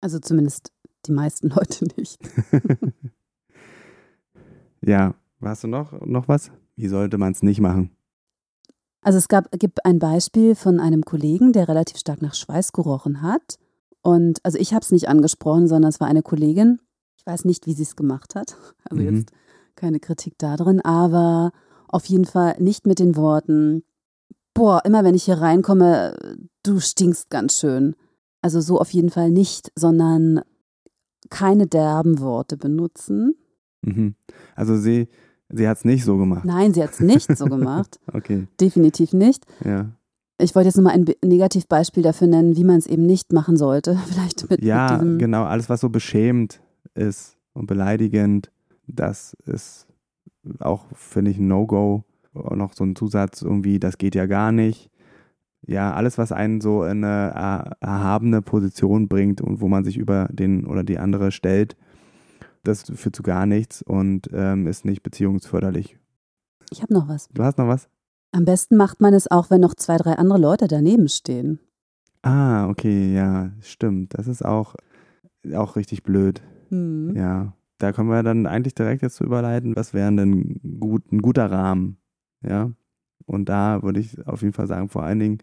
Also 0.00 0.18
zumindest 0.18 0.72
die 1.06 1.12
meisten 1.12 1.48
Leute 1.54 1.86
nicht. 1.96 2.18
ja. 4.80 5.14
Hast 5.42 5.62
du 5.64 5.68
noch, 5.68 5.92
noch 6.06 6.26
was? 6.26 6.50
Wie 6.76 6.88
sollte 6.88 7.18
man 7.18 7.32
es 7.32 7.42
nicht 7.42 7.60
machen? 7.60 7.90
Also 9.02 9.18
es 9.18 9.28
gab, 9.28 9.50
gibt 9.52 9.84
ein 9.84 9.98
Beispiel 9.98 10.54
von 10.54 10.80
einem 10.80 11.02
Kollegen, 11.02 11.52
der 11.52 11.68
relativ 11.68 11.98
stark 11.98 12.22
nach 12.22 12.34
Schweiß 12.34 12.72
gerochen 12.72 13.20
hat. 13.20 13.58
Und 14.00 14.38
also 14.42 14.56
ich 14.58 14.72
habe 14.72 14.82
es 14.82 14.90
nicht 14.90 15.08
angesprochen, 15.08 15.68
sondern 15.68 15.90
es 15.90 16.00
war 16.00 16.08
eine 16.08 16.22
Kollegin. 16.22 16.80
Ich 17.18 17.26
weiß 17.26 17.44
nicht, 17.44 17.66
wie 17.66 17.74
sie 17.74 17.82
es 17.82 17.96
gemacht 17.96 18.34
hat. 18.34 18.56
Also 18.90 19.02
Mhm. 19.02 19.16
jetzt 19.16 19.32
keine 19.76 19.98
Kritik 20.00 20.34
da 20.38 20.56
drin, 20.56 20.80
aber 20.80 21.50
auf 21.88 22.06
jeden 22.06 22.24
Fall 22.26 22.56
nicht 22.58 22.86
mit 22.86 22.98
den 22.98 23.16
Worten, 23.16 23.82
boah, 24.54 24.80
immer 24.84 25.04
wenn 25.04 25.14
ich 25.14 25.24
hier 25.24 25.38
reinkomme, 25.40 26.16
du 26.64 26.80
stinkst 26.80 27.30
ganz 27.30 27.58
schön. 27.60 27.94
Also 28.42 28.60
so 28.60 28.78
auf 28.80 28.90
jeden 28.90 29.10
Fall 29.10 29.30
nicht, 29.30 29.70
sondern 29.76 30.40
keine 31.30 31.66
derben 31.66 32.18
Worte 32.20 32.56
benutzen. 32.56 33.34
Mhm. 33.82 34.14
Also 34.54 34.76
sie, 34.76 35.08
sie 35.48 35.66
hat 35.68 35.78
es 35.78 35.84
nicht 35.84 36.04
so 36.04 36.16
gemacht. 36.18 36.44
Nein, 36.44 36.74
sie 36.74 36.82
hat 36.82 36.92
es 36.92 37.00
nicht 37.00 37.34
so 37.36 37.46
gemacht. 37.46 37.98
Okay, 38.12 38.46
Definitiv 38.60 39.12
nicht. 39.12 39.46
ja. 39.64 39.90
Ich 40.36 40.56
wollte 40.56 40.66
jetzt 40.66 40.76
nochmal 40.76 40.94
ein 40.94 41.04
Be- 41.04 41.16
Negativbeispiel 41.24 42.02
dafür 42.02 42.26
nennen, 42.26 42.56
wie 42.56 42.64
man 42.64 42.76
es 42.78 42.88
eben 42.88 43.06
nicht 43.06 43.32
machen 43.32 43.56
sollte. 43.56 43.96
Vielleicht 44.08 44.50
mit, 44.50 44.62
Ja, 44.64 44.98
mit 45.00 45.20
genau, 45.20 45.44
alles, 45.44 45.68
was 45.68 45.80
so 45.80 45.88
beschämend 45.90 46.60
ist 46.94 47.36
und 47.52 47.66
beleidigend, 47.66 48.50
das 48.88 49.34
ist 49.46 49.86
auch, 50.58 50.86
finde 50.94 51.30
ich, 51.30 51.38
ein 51.38 51.46
No-Go. 51.46 52.02
Noch 52.34 52.74
so 52.74 52.82
ein 52.84 52.96
Zusatz 52.96 53.42
irgendwie, 53.42 53.78
das 53.78 53.96
geht 53.96 54.16
ja 54.16 54.26
gar 54.26 54.50
nicht. 54.50 54.90
Ja, 55.66 55.94
alles, 55.94 56.18
was 56.18 56.30
einen 56.32 56.60
so 56.60 56.84
in 56.84 57.04
eine 57.04 57.32
er- 57.34 57.76
erhabene 57.80 58.42
Position 58.42 59.08
bringt 59.08 59.40
und 59.40 59.60
wo 59.60 59.68
man 59.68 59.84
sich 59.84 59.96
über 59.96 60.28
den 60.30 60.66
oder 60.66 60.84
die 60.84 60.98
andere 60.98 61.32
stellt, 61.32 61.76
das 62.64 62.82
führt 62.82 63.16
zu 63.16 63.22
gar 63.22 63.46
nichts 63.46 63.82
und 63.82 64.28
ähm, 64.32 64.66
ist 64.66 64.84
nicht 64.84 65.02
beziehungsförderlich. 65.02 65.98
Ich 66.70 66.82
habe 66.82 66.92
noch 66.92 67.08
was. 67.08 67.28
Du 67.32 67.42
hast 67.42 67.58
noch 67.58 67.68
was? 67.68 67.88
Am 68.32 68.44
besten 68.44 68.76
macht 68.76 69.00
man 69.00 69.14
es 69.14 69.30
auch, 69.30 69.50
wenn 69.50 69.60
noch 69.60 69.74
zwei, 69.74 69.96
drei 69.96 70.14
andere 70.14 70.38
Leute 70.38 70.66
daneben 70.66 71.08
stehen. 71.08 71.60
Ah, 72.22 72.68
okay, 72.68 73.14
ja, 73.14 73.52
stimmt. 73.60 74.18
Das 74.18 74.26
ist 74.26 74.44
auch, 74.44 74.74
auch 75.54 75.76
richtig 75.76 76.02
blöd. 76.02 76.42
Hm. 76.70 77.14
Ja, 77.14 77.52
da 77.78 77.92
können 77.92 78.08
wir 78.08 78.22
dann 78.22 78.46
eigentlich 78.46 78.74
direkt 78.74 79.02
jetzt 79.02 79.16
zu 79.16 79.24
überleiten, 79.24 79.76
was 79.76 79.94
wäre 79.94 80.12
denn 80.14 80.78
gut, 80.80 81.12
ein 81.12 81.20
guter 81.22 81.50
Rahmen, 81.50 81.98
ja. 82.42 82.70
Und 83.26 83.48
da 83.48 83.82
würde 83.82 84.00
ich 84.00 84.26
auf 84.26 84.42
jeden 84.42 84.54
Fall 84.54 84.66
sagen, 84.66 84.88
vor 84.88 85.02
allen 85.02 85.18
Dingen 85.18 85.38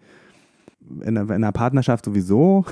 in 1.02 1.18
einer, 1.18 1.22
in 1.22 1.32
einer 1.32 1.52
Partnerschaft 1.52 2.06
sowieso, 2.06 2.66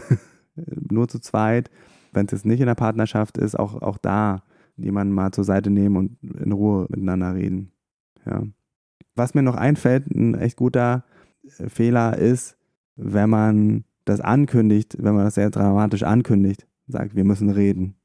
nur 0.55 1.07
zu 1.07 1.19
zweit, 1.19 1.69
wenn 2.13 2.25
es 2.25 2.31
jetzt 2.31 2.45
nicht 2.45 2.59
in 2.59 2.67
der 2.67 2.75
Partnerschaft 2.75 3.37
ist, 3.37 3.57
auch, 3.57 3.81
auch 3.81 3.97
da 3.97 4.43
jemanden 4.77 5.13
mal 5.13 5.31
zur 5.31 5.43
Seite 5.43 5.69
nehmen 5.69 5.95
und 5.95 6.17
in 6.41 6.51
Ruhe 6.51 6.87
miteinander 6.89 7.35
reden, 7.35 7.71
ja. 8.25 8.43
Was 9.15 9.33
mir 9.33 9.41
noch 9.41 9.55
einfällt, 9.55 10.09
ein 10.11 10.33
echt 10.35 10.55
guter 10.55 11.03
Fehler 11.67 12.17
ist, 12.17 12.55
wenn 12.95 13.29
man 13.29 13.83
das 14.05 14.21
ankündigt, 14.21 14.95
wenn 14.97 15.13
man 15.13 15.25
das 15.25 15.35
sehr 15.35 15.49
dramatisch 15.49 16.03
ankündigt, 16.03 16.65
sagt, 16.87 17.15
wir 17.15 17.25
müssen 17.25 17.49
reden. 17.49 17.95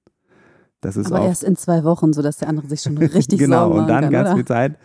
Das 0.80 0.96
ist 0.96 1.12
Aber 1.12 1.20
auch 1.20 1.26
erst 1.26 1.44
in 1.44 1.56
zwei 1.56 1.84
Wochen, 1.84 2.12
sodass 2.12 2.38
der 2.38 2.48
andere 2.48 2.66
sich 2.68 2.82
schon 2.82 2.98
richtig 2.98 3.38
genau 3.38 3.68
Sorgen 3.68 3.80
und 3.80 3.86
dann 3.88 3.94
machen 3.96 4.02
kann, 4.04 4.12
ganz 4.12 4.28
oder? 4.28 4.36
viel 4.36 4.44
Zeit 4.44 4.78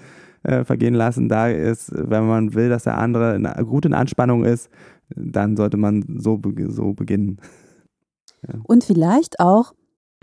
äh, 0.43 0.63
vergehen 0.63 0.93
lassen. 0.93 1.29
Da 1.29 1.47
ist, 1.49 1.91
wenn 1.93 2.27
man 2.27 2.53
will, 2.53 2.69
dass 2.69 2.83
der 2.83 2.97
andere 2.97 3.35
in, 3.35 3.47
gut 3.65 3.85
in 3.85 3.93
Anspannung 3.93 4.45
ist, 4.45 4.69
dann 5.15 5.57
sollte 5.57 5.77
man 5.77 6.03
so, 6.19 6.39
so 6.67 6.93
beginnen. 6.93 7.39
Und 8.63 8.83
vielleicht 8.83 9.39
auch 9.39 9.73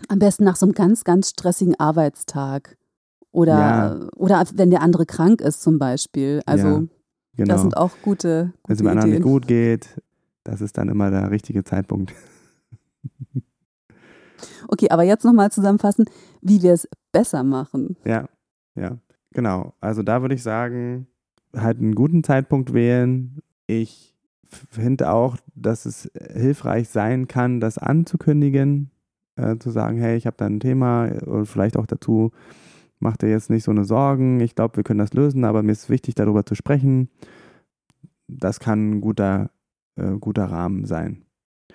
am 0.09 0.19
besten 0.19 0.45
nach 0.45 0.57
so 0.57 0.67
einem 0.67 0.75
ganz, 0.75 1.05
ganz 1.05 1.31
stressigen 1.31 1.79
Arbeitstag. 1.79 2.77
Oder, 3.33 3.53
Ja. 3.59 4.09
oder 4.17 4.45
wenn 4.55 4.71
der 4.71 4.81
andere 4.83 5.05
krank 5.05 5.41
ist 5.43 5.61
zum 5.63 5.79
Beispiel. 5.79 6.41
Also 6.47 6.67
Ja, 6.69 6.83
Genau. 7.37 7.53
das 7.53 7.61
sind 7.61 7.77
auch 7.77 7.91
gute, 8.01 8.53
wenn 8.67 8.73
es 8.73 8.79
gute 8.79 8.83
dem 8.83 8.87
anderen 8.89 9.11
nicht 9.11 9.23
gut 9.23 9.47
geht, 9.47 10.01
das 10.45 10.63
ist 10.63 10.79
dann 10.79 10.89
immer 10.89 11.11
der 11.11 11.31
richtige 11.31 11.65
Zeitpunkt. 11.65 12.15
Okay, 14.69 14.89
aber 14.91 15.05
jetzt 15.05 15.25
nochmal 15.25 15.51
zusammenfassen, 15.51 16.05
wie 16.43 16.61
wir 16.63 16.73
es 16.73 16.89
besser 17.13 17.43
machen. 17.45 17.97
Ja, 18.05 18.27
ja, 18.75 18.99
genau. 19.33 19.75
Also 19.81 20.03
da 20.03 20.23
würde 20.23 20.35
ich 20.35 20.43
sagen, 20.43 21.07
halt 21.55 21.79
einen 21.79 21.95
guten 21.95 22.25
Zeitpunkt 22.25 22.73
wählen. 22.73 23.41
Ich 23.67 24.15
finde 24.49 25.11
auch, 25.11 25.37
dass 25.55 25.87
es 25.87 26.11
hilfreich 26.33 26.89
sein 26.89 27.29
kann, 27.29 27.61
das 27.61 27.79
anzukündigen, 27.79 28.91
äh, 29.37 29.57
zu 29.59 29.71
sagen, 29.71 29.99
hey, 29.99 30.17
ich 30.17 30.27
habe 30.27 30.37
da 30.37 30.47
ein 30.47 30.61
Thema 30.61 31.07
und 31.27 31.47
vielleicht 31.47 31.77
auch 31.77 31.87
dazu, 31.87 32.33
mach 33.01 33.17
dir 33.17 33.29
jetzt 33.29 33.51
nicht 33.51 33.65
so 33.65 33.71
eine 33.71 33.85
Sorgen. 33.85 34.41
Ich 34.41 34.55
glaube, 34.55 34.77
wir 34.77 34.85
können 34.85 34.99
das 34.99 35.13
lösen, 35.13 35.45
aber 35.45 35.63
mir 35.63 35.73
ist 35.73 35.91
wichtig, 35.91 36.15
darüber 36.15 36.47
zu 36.47 36.55
sprechen. 36.55 37.11
Das 38.29 38.61
kann 38.61 38.91
ein 38.91 39.01
guter, 39.01 39.51
äh, 39.97 40.13
guter 40.19 40.45
Rahmen 40.45 40.85
sein. 40.87 41.25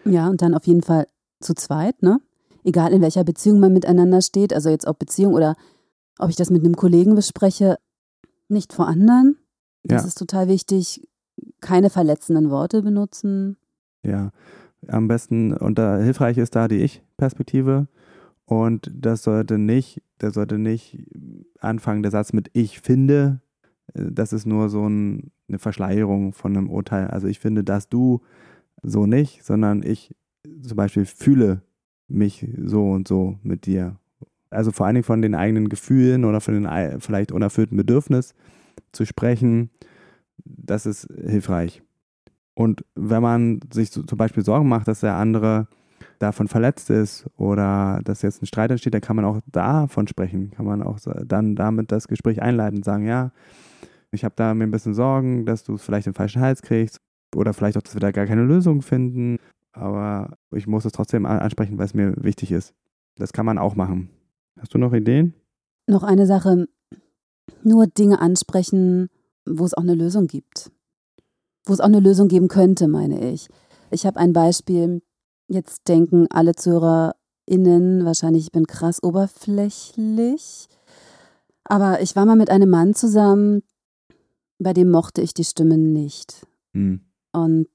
Ja, 0.05 0.27
und 0.27 0.41
dann 0.41 0.53
auf 0.53 0.65
jeden 0.65 0.81
Fall 0.81 1.07
zu 1.39 1.53
zweit, 1.53 2.01
ne? 2.01 2.19
Egal 2.63 2.93
in 2.93 3.01
welcher 3.01 3.23
Beziehung 3.23 3.59
man 3.59 3.73
miteinander 3.73 4.21
steht, 4.21 4.53
also 4.53 4.69
jetzt 4.69 4.85
ob 4.85 4.99
Beziehung 4.99 5.33
oder 5.33 5.55
ob 6.21 6.29
ich 6.29 6.35
das 6.35 6.49
mit 6.49 6.63
einem 6.63 6.75
Kollegen 6.75 7.15
bespreche, 7.15 7.77
nicht 8.47 8.73
vor 8.73 8.87
anderen. 8.87 9.37
Das 9.83 10.03
Ja. 10.03 10.07
ist 10.07 10.17
total 10.17 10.47
wichtig. 10.47 11.07
Keine 11.59 11.89
verletzenden 11.89 12.49
Worte 12.49 12.81
benutzen. 12.81 13.57
Ja, 14.03 14.31
am 14.87 15.07
besten 15.07 15.53
und 15.53 15.77
da 15.77 15.97
hilfreich 15.97 16.37
ist 16.37 16.55
da 16.55 16.67
die 16.67 16.81
Ich-Perspektive 16.81 17.87
und 18.45 18.91
das 18.93 19.23
sollte 19.23 19.57
nicht, 19.57 20.01
der 20.21 20.31
sollte 20.31 20.57
nicht 20.57 21.05
anfangen, 21.59 22.01
der 22.03 22.11
Satz 22.11 22.33
mit 22.33 22.49
ich 22.53 22.79
finde, 22.81 23.41
das 23.93 24.33
ist 24.33 24.45
nur 24.45 24.69
so 24.69 24.87
ein, 24.87 25.31
eine 25.47 25.59
Verschleierung 25.59 26.33
von 26.33 26.55
einem 26.55 26.69
Urteil. 26.69 27.07
Also 27.07 27.27
ich 27.27 27.39
finde, 27.39 27.63
dass 27.63 27.89
du 27.89 28.21
so 28.83 29.05
nicht, 29.05 29.43
sondern 29.43 29.83
ich 29.83 30.15
zum 30.63 30.77
Beispiel 30.77 31.05
fühle 31.05 31.61
mich 32.07 32.47
so 32.63 32.89
und 32.91 33.07
so 33.07 33.37
mit 33.43 33.65
dir. 33.65 33.97
Also 34.51 34.71
vor 34.71 34.85
allen 34.85 34.95
Dingen 34.95 35.03
von 35.03 35.21
den 35.21 35.33
eigenen 35.35 35.69
Gefühlen 35.69 36.25
oder 36.25 36.41
von 36.41 36.53
den 36.53 36.67
ei- 36.67 36.97
vielleicht 36.99 37.31
unerfüllten 37.31 37.77
Bedürfnis 37.77 38.33
zu 38.91 39.05
sprechen, 39.05 39.69
das 40.43 40.85
ist 40.85 41.07
hilfreich. 41.25 41.81
Und 42.53 42.83
wenn 42.95 43.21
man 43.21 43.61
sich 43.73 43.91
zum 43.91 44.05
Beispiel 44.17 44.43
Sorgen 44.43 44.67
macht, 44.67 44.87
dass 44.87 44.99
der 44.99 45.15
andere 45.15 45.67
davon 46.19 46.47
verletzt 46.47 46.89
ist 46.89 47.25
oder 47.37 48.01
dass 48.03 48.21
jetzt 48.21 48.41
ein 48.43 48.45
Streit 48.45 48.71
entsteht, 48.71 48.93
dann 48.93 49.01
kann 49.01 49.15
man 49.15 49.25
auch 49.25 49.39
davon 49.47 50.07
sprechen. 50.07 50.51
Kann 50.51 50.65
man 50.65 50.83
auch 50.83 50.99
dann 51.25 51.55
damit 51.55 51.91
das 51.91 52.07
Gespräch 52.07 52.41
einleiten 52.41 52.77
und 52.77 52.85
sagen, 52.85 53.05
ja, 53.05 53.31
ich 54.11 54.25
habe 54.25 54.35
da 54.35 54.53
mir 54.53 54.65
ein 54.65 54.71
bisschen 54.71 54.93
Sorgen, 54.93 55.45
dass 55.45 55.63
du 55.63 55.75
es 55.75 55.83
vielleicht 55.83 56.07
im 56.07 56.13
falschen 56.13 56.41
Hals 56.41 56.61
kriegst 56.61 56.97
oder 57.35 57.53
vielleicht 57.53 57.77
auch, 57.77 57.81
dass 57.81 57.95
wir 57.95 58.01
da 58.01 58.11
gar 58.11 58.25
keine 58.25 58.43
Lösung 58.43 58.81
finden. 58.81 59.37
Aber 59.71 60.37
ich 60.53 60.67
muss 60.67 60.83
es 60.85 60.91
trotzdem 60.91 61.25
an- 61.25 61.39
ansprechen, 61.39 61.77
weil 61.77 61.85
es 61.85 61.93
mir 61.93 62.13
wichtig 62.17 62.51
ist. 62.51 62.73
Das 63.15 63.31
kann 63.31 63.45
man 63.45 63.57
auch 63.57 63.75
machen. 63.75 64.09
Hast 64.61 64.75
du 64.75 64.77
noch 64.77 64.93
Ideen? 64.93 65.33
Noch 65.87 66.03
eine 66.03 66.27
Sache, 66.27 66.67
nur 67.63 67.87
Dinge 67.87 68.21
ansprechen, 68.21 69.09
wo 69.45 69.65
es 69.65 69.73
auch 69.73 69.81
eine 69.81 69.95
Lösung 69.95 70.27
gibt. 70.27 70.71
Wo 71.65 71.73
es 71.73 71.79
auch 71.79 71.85
eine 71.85 71.99
Lösung 71.99 72.27
geben 72.27 72.47
könnte, 72.47 72.87
meine 72.87 73.31
ich. 73.31 73.47
Ich 73.89 74.05
habe 74.05 74.19
ein 74.19 74.33
Beispiel, 74.33 75.01
jetzt 75.47 75.87
denken 75.87 76.27
alle 76.29 76.53
ZuhörerInnen 76.53 78.05
wahrscheinlich, 78.05 78.45
ich 78.45 78.51
bin 78.51 78.67
krass 78.67 79.01
oberflächlich. 79.01 80.67
Aber 81.63 82.01
ich 82.01 82.15
war 82.15 82.25
mal 82.27 82.35
mit 82.35 82.51
einem 82.51 82.69
Mann 82.69 82.93
zusammen, 82.93 83.63
bei 84.59 84.73
dem 84.73 84.91
mochte 84.91 85.21
ich 85.21 85.33
die 85.33 85.43
Stimme 85.43 85.77
nicht. 85.79 86.45
Hm. 86.73 87.01
Und 87.31 87.67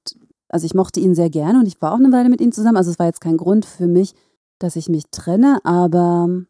also 0.47 0.65
ich 0.65 0.73
mochte 0.73 1.01
ihn 1.01 1.15
sehr 1.15 1.29
gerne 1.29 1.59
und 1.59 1.67
ich 1.67 1.81
war 1.81 1.91
auch 1.91 1.99
eine 1.99 2.13
Weile 2.13 2.29
mit 2.29 2.39
ihm 2.39 2.53
zusammen. 2.53 2.77
Also 2.77 2.91
es 2.91 2.99
war 2.99 3.07
jetzt 3.07 3.21
kein 3.21 3.35
Grund 3.35 3.65
für 3.65 3.87
mich, 3.87 4.13
dass 4.57 4.77
ich 4.77 4.87
mich 4.87 5.03
trenne, 5.11 5.59
aber 5.65 6.45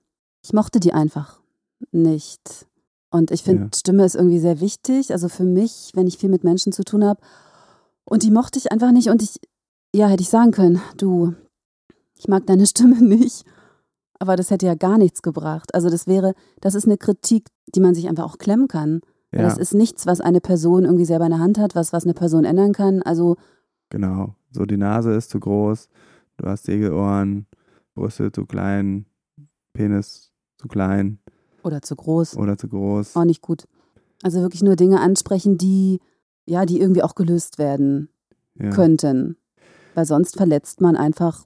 ich 0.47 0.53
mochte 0.53 0.79
die 0.79 0.93
einfach 0.93 1.41
nicht. 1.91 2.67
Und 3.09 3.31
ich 3.31 3.43
finde, 3.43 3.63
Ja. 3.63 3.69
Stimme 3.75 4.05
ist 4.05 4.15
irgendwie 4.15 4.39
sehr 4.39 4.61
wichtig. 4.61 5.11
Also 5.11 5.27
für 5.27 5.43
mich, 5.43 5.91
wenn 5.93 6.07
ich 6.07 6.17
viel 6.17 6.29
mit 6.29 6.45
Menschen 6.45 6.71
zu 6.71 6.83
tun 6.85 7.03
habe. 7.03 7.19
Und 8.05 8.23
die 8.23 8.31
mochte 8.31 8.57
ich 8.57 8.71
einfach 8.71 8.91
nicht. 8.93 9.09
Und 9.09 9.21
ich, 9.21 9.41
ja, 9.93 10.07
hätte 10.07 10.21
ich 10.23 10.29
sagen 10.29 10.51
können, 10.51 10.81
du, 10.95 11.33
ich 12.17 12.29
mag 12.29 12.45
deine 12.47 12.65
Stimme 12.65 13.01
nicht. 13.01 13.43
Aber 14.19 14.37
das 14.37 14.49
hätte 14.49 14.65
ja 14.65 14.75
gar 14.75 14.97
nichts 14.97 15.21
gebracht. 15.21 15.75
Also 15.75 15.89
das 15.89 16.07
wäre, 16.07 16.33
das 16.61 16.75
ist 16.75 16.85
eine 16.85 16.97
Kritik, 16.97 17.49
die 17.75 17.81
man 17.81 17.93
sich 17.93 18.07
einfach 18.07 18.23
auch 18.23 18.37
klemmen 18.37 18.69
kann. 18.69 19.01
Ja, 19.33 19.41
Das 19.41 19.57
ist 19.57 19.73
nichts, 19.73 20.05
was 20.05 20.21
eine 20.21 20.39
Person 20.39 20.85
irgendwie 20.85 21.03
selber 21.05 21.25
in 21.25 21.31
der 21.31 21.39
Hand 21.41 21.57
hat, 21.59 21.75
was, 21.75 21.91
was 21.91 22.05
eine 22.05 22.13
Person 22.13 22.45
ändern 22.45 22.71
kann. 22.71 23.01
Also 23.01 23.35
genau. 23.89 24.33
So, 24.51 24.63
die 24.65 24.77
Nase 24.77 25.11
ist 25.13 25.29
zu 25.29 25.41
groß, 25.41 25.89
du 26.37 26.47
hast 26.47 26.63
Segelohren, 26.63 27.47
Brüste 27.95 28.31
zu 28.31 28.45
klein, 28.45 29.05
Penis 29.73 30.26
zu 30.57 30.67
klein 30.67 31.19
oder 31.63 31.81
zu 31.81 31.95
groß, 31.95 32.37
oder 32.37 32.57
zu 32.57 32.67
groß. 32.67 33.15
auch 33.15 33.25
nicht 33.25 33.41
gut. 33.41 33.65
Also 34.23 34.41
wirklich 34.41 34.63
nur 34.63 34.75
Dinge 34.75 34.99
ansprechen, 34.99 35.57
die 35.57 35.99
ja, 36.45 36.65
die 36.65 36.79
irgendwie 36.79 37.03
auch 37.03 37.15
gelöst 37.15 37.57
werden 37.59 38.09
Ja. 38.55 38.69
könnten. 38.69 39.35
Weil 39.95 40.05
sonst 40.05 40.37
verletzt 40.37 40.79
man 40.81 40.95
einfach 40.95 41.45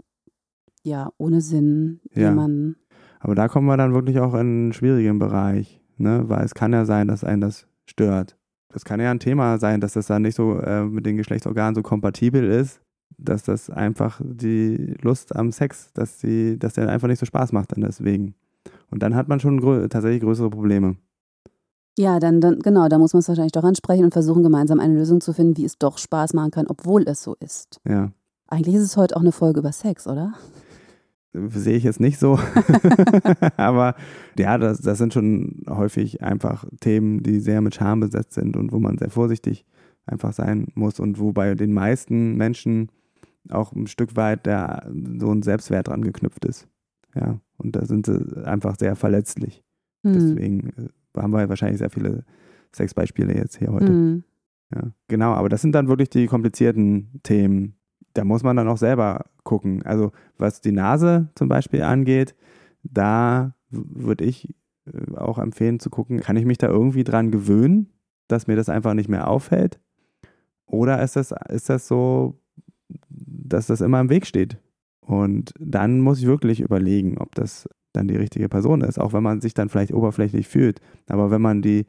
ja 0.83 1.11
ohne 1.17 1.41
Sinn 1.41 2.01
Ja. 2.13 2.29
jemanden. 2.29 2.75
Aber 3.19 3.35
da 3.35 3.47
kommen 3.47 3.65
wir 3.67 3.77
dann 3.77 3.93
wirklich 3.93 4.19
auch 4.19 4.33
in 4.33 4.39
einen 4.39 4.73
schwierigen 4.73 5.19
Bereich, 5.19 5.81
ne? 5.97 6.23
weil 6.27 6.43
es 6.45 6.53
kann 6.53 6.71
ja 6.73 6.85
sein, 6.85 7.07
dass 7.07 7.23
einen 7.23 7.41
das 7.41 7.67
stört. 7.85 8.37
Das 8.69 8.85
kann 8.85 8.99
ja 8.99 9.11
ein 9.11 9.19
Thema 9.19 9.57
sein, 9.57 9.81
dass 9.81 9.93
das 9.93 10.07
dann 10.07 10.21
nicht 10.21 10.35
so 10.35 10.57
äh, 10.59 10.83
mit 10.85 11.05
den 11.05 11.17
Geschlechtsorganen 11.17 11.75
so 11.75 11.81
kompatibel 11.81 12.43
ist. 12.49 12.79
dass 13.17 13.43
das 13.43 13.69
einfach 13.69 14.19
die 14.23 14.95
Lust 15.01 15.35
am 15.35 15.51
Sex, 15.51 15.91
dass 15.93 16.19
sie, 16.21 16.57
dass 16.57 16.73
der 16.73 16.89
einfach 16.89 17.07
nicht 17.07 17.19
so 17.19 17.25
Spaß 17.25 17.51
macht 17.51 17.71
dann 17.73 17.81
deswegen. 17.81 18.33
Und 18.91 19.01
dann 19.01 19.15
hat 19.15 19.27
man 19.27 19.39
schon 19.39 19.59
grö 19.59 19.87
tatsächlich 19.87 20.21
größere 20.21 20.49
Probleme. 20.49 20.97
Ja, 21.97 22.19
dann, 22.19 22.39
dann 22.39 22.59
genau, 22.59 22.87
da 22.87 22.97
muss 22.97 23.13
man 23.13 23.19
es 23.19 23.27
wahrscheinlich 23.27 23.51
doch 23.51 23.63
ansprechen 23.63 24.05
und 24.05 24.13
versuchen, 24.13 24.43
gemeinsam 24.43 24.79
eine 24.79 24.93
Lösung 24.93 25.21
zu 25.21 25.33
finden, 25.33 25.57
wie 25.57 25.65
es 25.65 25.77
doch 25.77 25.97
Spaß 25.97 26.33
machen 26.33 26.51
kann, 26.51 26.67
obwohl 26.67 27.03
es 27.03 27.23
so 27.23 27.35
ist. 27.39 27.81
Ja. 27.87 28.11
Eigentlich 28.47 28.75
ist 28.75 28.83
es 28.83 28.97
heute 28.97 29.15
auch 29.15 29.21
eine 29.21 29.31
Folge 29.31 29.59
über 29.59 29.71
Sex, 29.71 30.07
oder? 30.07 30.33
Sehe 31.33 31.77
ich 31.77 31.83
jetzt 31.83 31.99
nicht 31.99 32.19
so. 32.19 32.39
Aber 33.57 33.95
ja, 34.37 34.57
das, 34.57 34.79
das 34.79 34.97
sind 34.97 35.13
schon 35.13 35.63
häufig 35.69 36.21
einfach 36.21 36.65
Themen, 36.79 37.23
die 37.23 37.39
sehr 37.39 37.61
mit 37.61 37.75
Scham 37.75 38.01
besetzt 38.01 38.33
sind 38.33 38.55
und 38.57 38.71
wo 38.71 38.79
man 38.79 38.97
sehr 38.97 39.09
vorsichtig 39.09 39.65
einfach 40.05 40.33
sein 40.33 40.67
muss 40.75 40.99
und 40.99 41.19
wo 41.19 41.31
bei 41.31 41.55
den 41.55 41.73
meisten 41.73 42.35
Menschen 42.35 42.89
auch 43.49 43.73
ein 43.73 43.87
Stück 43.87 44.15
weit 44.15 44.45
der, 44.45 44.89
so 45.19 45.31
ein 45.31 45.43
Selbstwert 45.43 45.87
dran 45.87 46.03
geknüpft 46.03 46.45
ist. 46.45 46.67
Ja, 47.15 47.39
und 47.61 47.75
da 47.75 47.85
sind 47.85 48.05
sie 48.05 48.45
einfach 48.45 48.75
sehr 48.77 48.95
verletzlich. 48.95 49.63
Hm. 50.03 50.13
Deswegen 50.13 50.69
äh, 50.69 51.21
haben 51.21 51.33
wir 51.33 51.47
wahrscheinlich 51.49 51.79
sehr 51.79 51.89
viele 51.89 52.23
Sexbeispiele 52.73 53.35
jetzt 53.35 53.57
hier 53.57 53.71
heute. 53.71 53.87
Hm. 53.87 54.23
Ja, 54.73 54.91
genau, 55.07 55.33
aber 55.33 55.49
das 55.49 55.61
sind 55.61 55.73
dann 55.73 55.87
wirklich 55.87 56.09
die 56.09 56.27
komplizierten 56.27 57.19
Themen. 57.23 57.75
Da 58.13 58.23
muss 58.23 58.43
man 58.43 58.55
dann 58.55 58.67
auch 58.67 58.77
selber 58.77 59.25
gucken. 59.43 59.83
Also 59.83 60.11
was 60.37 60.61
die 60.61 60.71
Nase 60.71 61.29
zum 61.35 61.49
Beispiel 61.49 61.81
angeht, 61.81 62.35
da 62.83 63.55
würde 63.69 64.23
ich 64.23 64.55
äh, 64.85 65.15
auch 65.15 65.37
empfehlen 65.37 65.79
zu 65.79 65.89
gucken, 65.89 66.19
kann 66.19 66.37
ich 66.37 66.45
mich 66.45 66.57
da 66.57 66.67
irgendwie 66.67 67.03
dran 67.03 67.31
gewöhnen, 67.31 67.89
dass 68.27 68.47
mir 68.47 68.55
das 68.55 68.69
einfach 68.69 68.93
nicht 68.93 69.09
mehr 69.09 69.27
auffällt? 69.27 69.79
Oder 70.65 71.01
ist 71.03 71.17
das, 71.17 71.33
ist 71.49 71.69
das 71.69 71.87
so, 71.87 72.39
dass 73.09 73.67
das 73.67 73.81
immer 73.81 73.99
im 73.99 74.09
Weg 74.09 74.25
steht? 74.25 74.57
Und 75.01 75.53
dann 75.59 75.99
muss 75.99 76.19
ich 76.19 76.25
wirklich 76.25 76.61
überlegen, 76.61 77.17
ob 77.17 77.35
das 77.35 77.67
dann 77.93 78.07
die 78.07 78.15
richtige 78.15 78.47
Person 78.47 78.81
ist, 78.81 78.99
auch 78.99 79.13
wenn 79.13 79.23
man 79.23 79.41
sich 79.41 79.53
dann 79.53 79.69
vielleicht 79.69 79.93
oberflächlich 79.93 80.47
fühlt. 80.47 80.79
Aber 81.09 81.31
wenn 81.31 81.41
man 81.41 81.61
die 81.61 81.85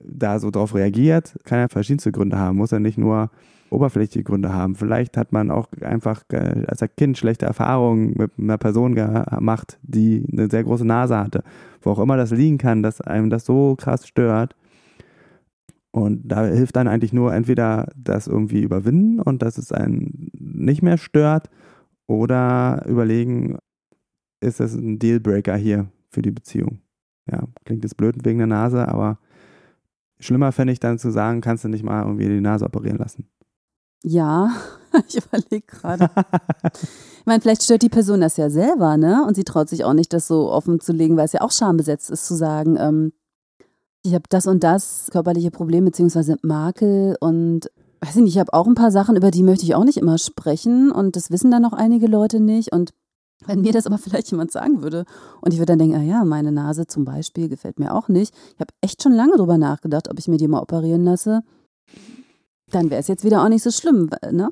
da 0.00 0.38
so 0.38 0.50
drauf 0.50 0.74
reagiert, 0.74 1.36
kann 1.44 1.58
er 1.58 1.68
verschiedenste 1.68 2.12
Gründe 2.12 2.38
haben, 2.38 2.56
muss 2.56 2.72
er 2.72 2.80
nicht 2.80 2.98
nur 2.98 3.30
oberflächliche 3.70 4.24
Gründe 4.24 4.52
haben. 4.52 4.76
Vielleicht 4.76 5.16
hat 5.16 5.32
man 5.32 5.50
auch 5.50 5.68
einfach 5.82 6.22
als 6.30 6.84
Kind 6.96 7.18
schlechte 7.18 7.46
Erfahrungen 7.46 8.14
mit 8.16 8.32
einer 8.38 8.58
Person 8.58 8.94
gemacht, 8.94 9.78
die 9.82 10.24
eine 10.32 10.48
sehr 10.48 10.64
große 10.64 10.86
Nase 10.86 11.18
hatte. 11.18 11.42
Wo 11.82 11.90
auch 11.90 11.98
immer 11.98 12.16
das 12.16 12.30
liegen 12.30 12.58
kann, 12.58 12.82
dass 12.82 13.00
einem 13.00 13.30
das 13.30 13.44
so 13.44 13.74
krass 13.76 14.06
stört, 14.06 14.54
und 15.94 16.22
da 16.24 16.44
hilft 16.44 16.74
dann 16.74 16.88
eigentlich 16.88 17.12
nur 17.12 17.32
entweder 17.32 17.86
das 17.96 18.26
irgendwie 18.26 18.62
überwinden 18.62 19.20
und 19.20 19.42
dass 19.42 19.58
es 19.58 19.70
einen 19.70 20.28
nicht 20.32 20.82
mehr 20.82 20.98
stört 20.98 21.50
oder 22.06 22.84
überlegen, 22.86 23.58
ist 24.40 24.60
das 24.60 24.74
ein 24.74 24.98
Dealbreaker 24.98 25.56
hier 25.56 25.90
für 26.10 26.22
die 26.22 26.30
Beziehung. 26.30 26.80
Ja, 27.30 27.44
klingt 27.64 27.84
jetzt 27.84 27.96
blöd 27.96 28.16
wegen 28.24 28.38
der 28.38 28.46
Nase, 28.46 28.86
aber 28.86 29.18
schlimmer 30.18 30.52
fände 30.52 30.72
ich 30.72 30.80
dann 30.80 30.98
zu 30.98 31.10
sagen, 31.10 31.40
kannst 31.40 31.64
du 31.64 31.68
nicht 31.68 31.84
mal 31.84 32.02
irgendwie 32.02 32.28
die 32.28 32.40
Nase 32.40 32.66
operieren 32.66 32.98
lassen. 32.98 33.26
Ja, 34.02 34.50
ich 35.08 35.16
überlege 35.16 35.66
gerade. 35.66 36.10
ich 36.72 37.26
meine, 37.26 37.40
vielleicht 37.40 37.62
stört 37.62 37.82
die 37.82 37.88
Person 37.88 38.20
das 38.20 38.36
ja 38.36 38.50
selber, 38.50 38.98
ne? 38.98 39.24
Und 39.26 39.34
sie 39.34 39.44
traut 39.44 39.70
sich 39.70 39.84
auch 39.84 39.94
nicht, 39.94 40.12
das 40.12 40.26
so 40.26 40.50
offen 40.50 40.80
zu 40.80 40.92
legen, 40.92 41.16
weil 41.16 41.24
es 41.24 41.32
ja 41.32 41.40
auch 41.40 41.52
schambesetzt 41.52 42.10
ist, 42.10 42.26
zu 42.26 42.34
sagen, 42.34 42.76
ähm, 42.78 43.12
ich 44.02 44.12
habe 44.12 44.24
das 44.28 44.46
und 44.46 44.62
das 44.62 45.08
körperliche 45.10 45.50
Problem 45.50 45.86
beziehungsweise 45.86 46.36
Makel 46.42 47.16
und 47.20 47.70
weiß 48.04 48.16
ich 48.16 48.22
nicht, 48.22 48.34
ich 48.34 48.40
habe 48.40 48.52
auch 48.52 48.66
ein 48.66 48.74
paar 48.74 48.90
Sachen, 48.90 49.16
über 49.16 49.30
die 49.30 49.42
möchte 49.42 49.64
ich 49.64 49.74
auch 49.74 49.84
nicht 49.84 49.96
immer 49.96 50.18
sprechen 50.18 50.90
und 50.90 51.16
das 51.16 51.30
wissen 51.30 51.50
dann 51.50 51.64
auch 51.64 51.72
einige 51.72 52.06
Leute 52.06 52.40
nicht 52.40 52.72
und 52.72 52.92
wenn 53.46 53.60
mir 53.60 53.72
das 53.72 53.86
aber 53.86 53.98
vielleicht 53.98 54.30
jemand 54.30 54.52
sagen 54.52 54.82
würde 54.82 55.04
und 55.40 55.52
ich 55.52 55.58
würde 55.58 55.72
dann 55.72 55.78
denken, 55.78 55.96
ah 55.96 56.02
ja, 56.02 56.24
meine 56.24 56.52
Nase 56.52 56.86
zum 56.86 57.04
Beispiel 57.04 57.48
gefällt 57.48 57.78
mir 57.78 57.94
auch 57.94 58.08
nicht. 58.08 58.34
Ich 58.54 58.60
habe 58.60 58.72
echt 58.80 59.02
schon 59.02 59.12
lange 59.12 59.36
drüber 59.36 59.58
nachgedacht, 59.58 60.10
ob 60.10 60.18
ich 60.18 60.28
mir 60.28 60.36
die 60.36 60.48
mal 60.48 60.60
operieren 60.60 61.04
lasse. 61.04 61.42
Dann 62.70 62.90
wäre 62.90 63.00
es 63.00 63.08
jetzt 63.08 63.24
wieder 63.24 63.42
auch 63.42 63.48
nicht 63.48 63.62
so 63.62 63.70
schlimm, 63.70 64.10
ne? 64.30 64.50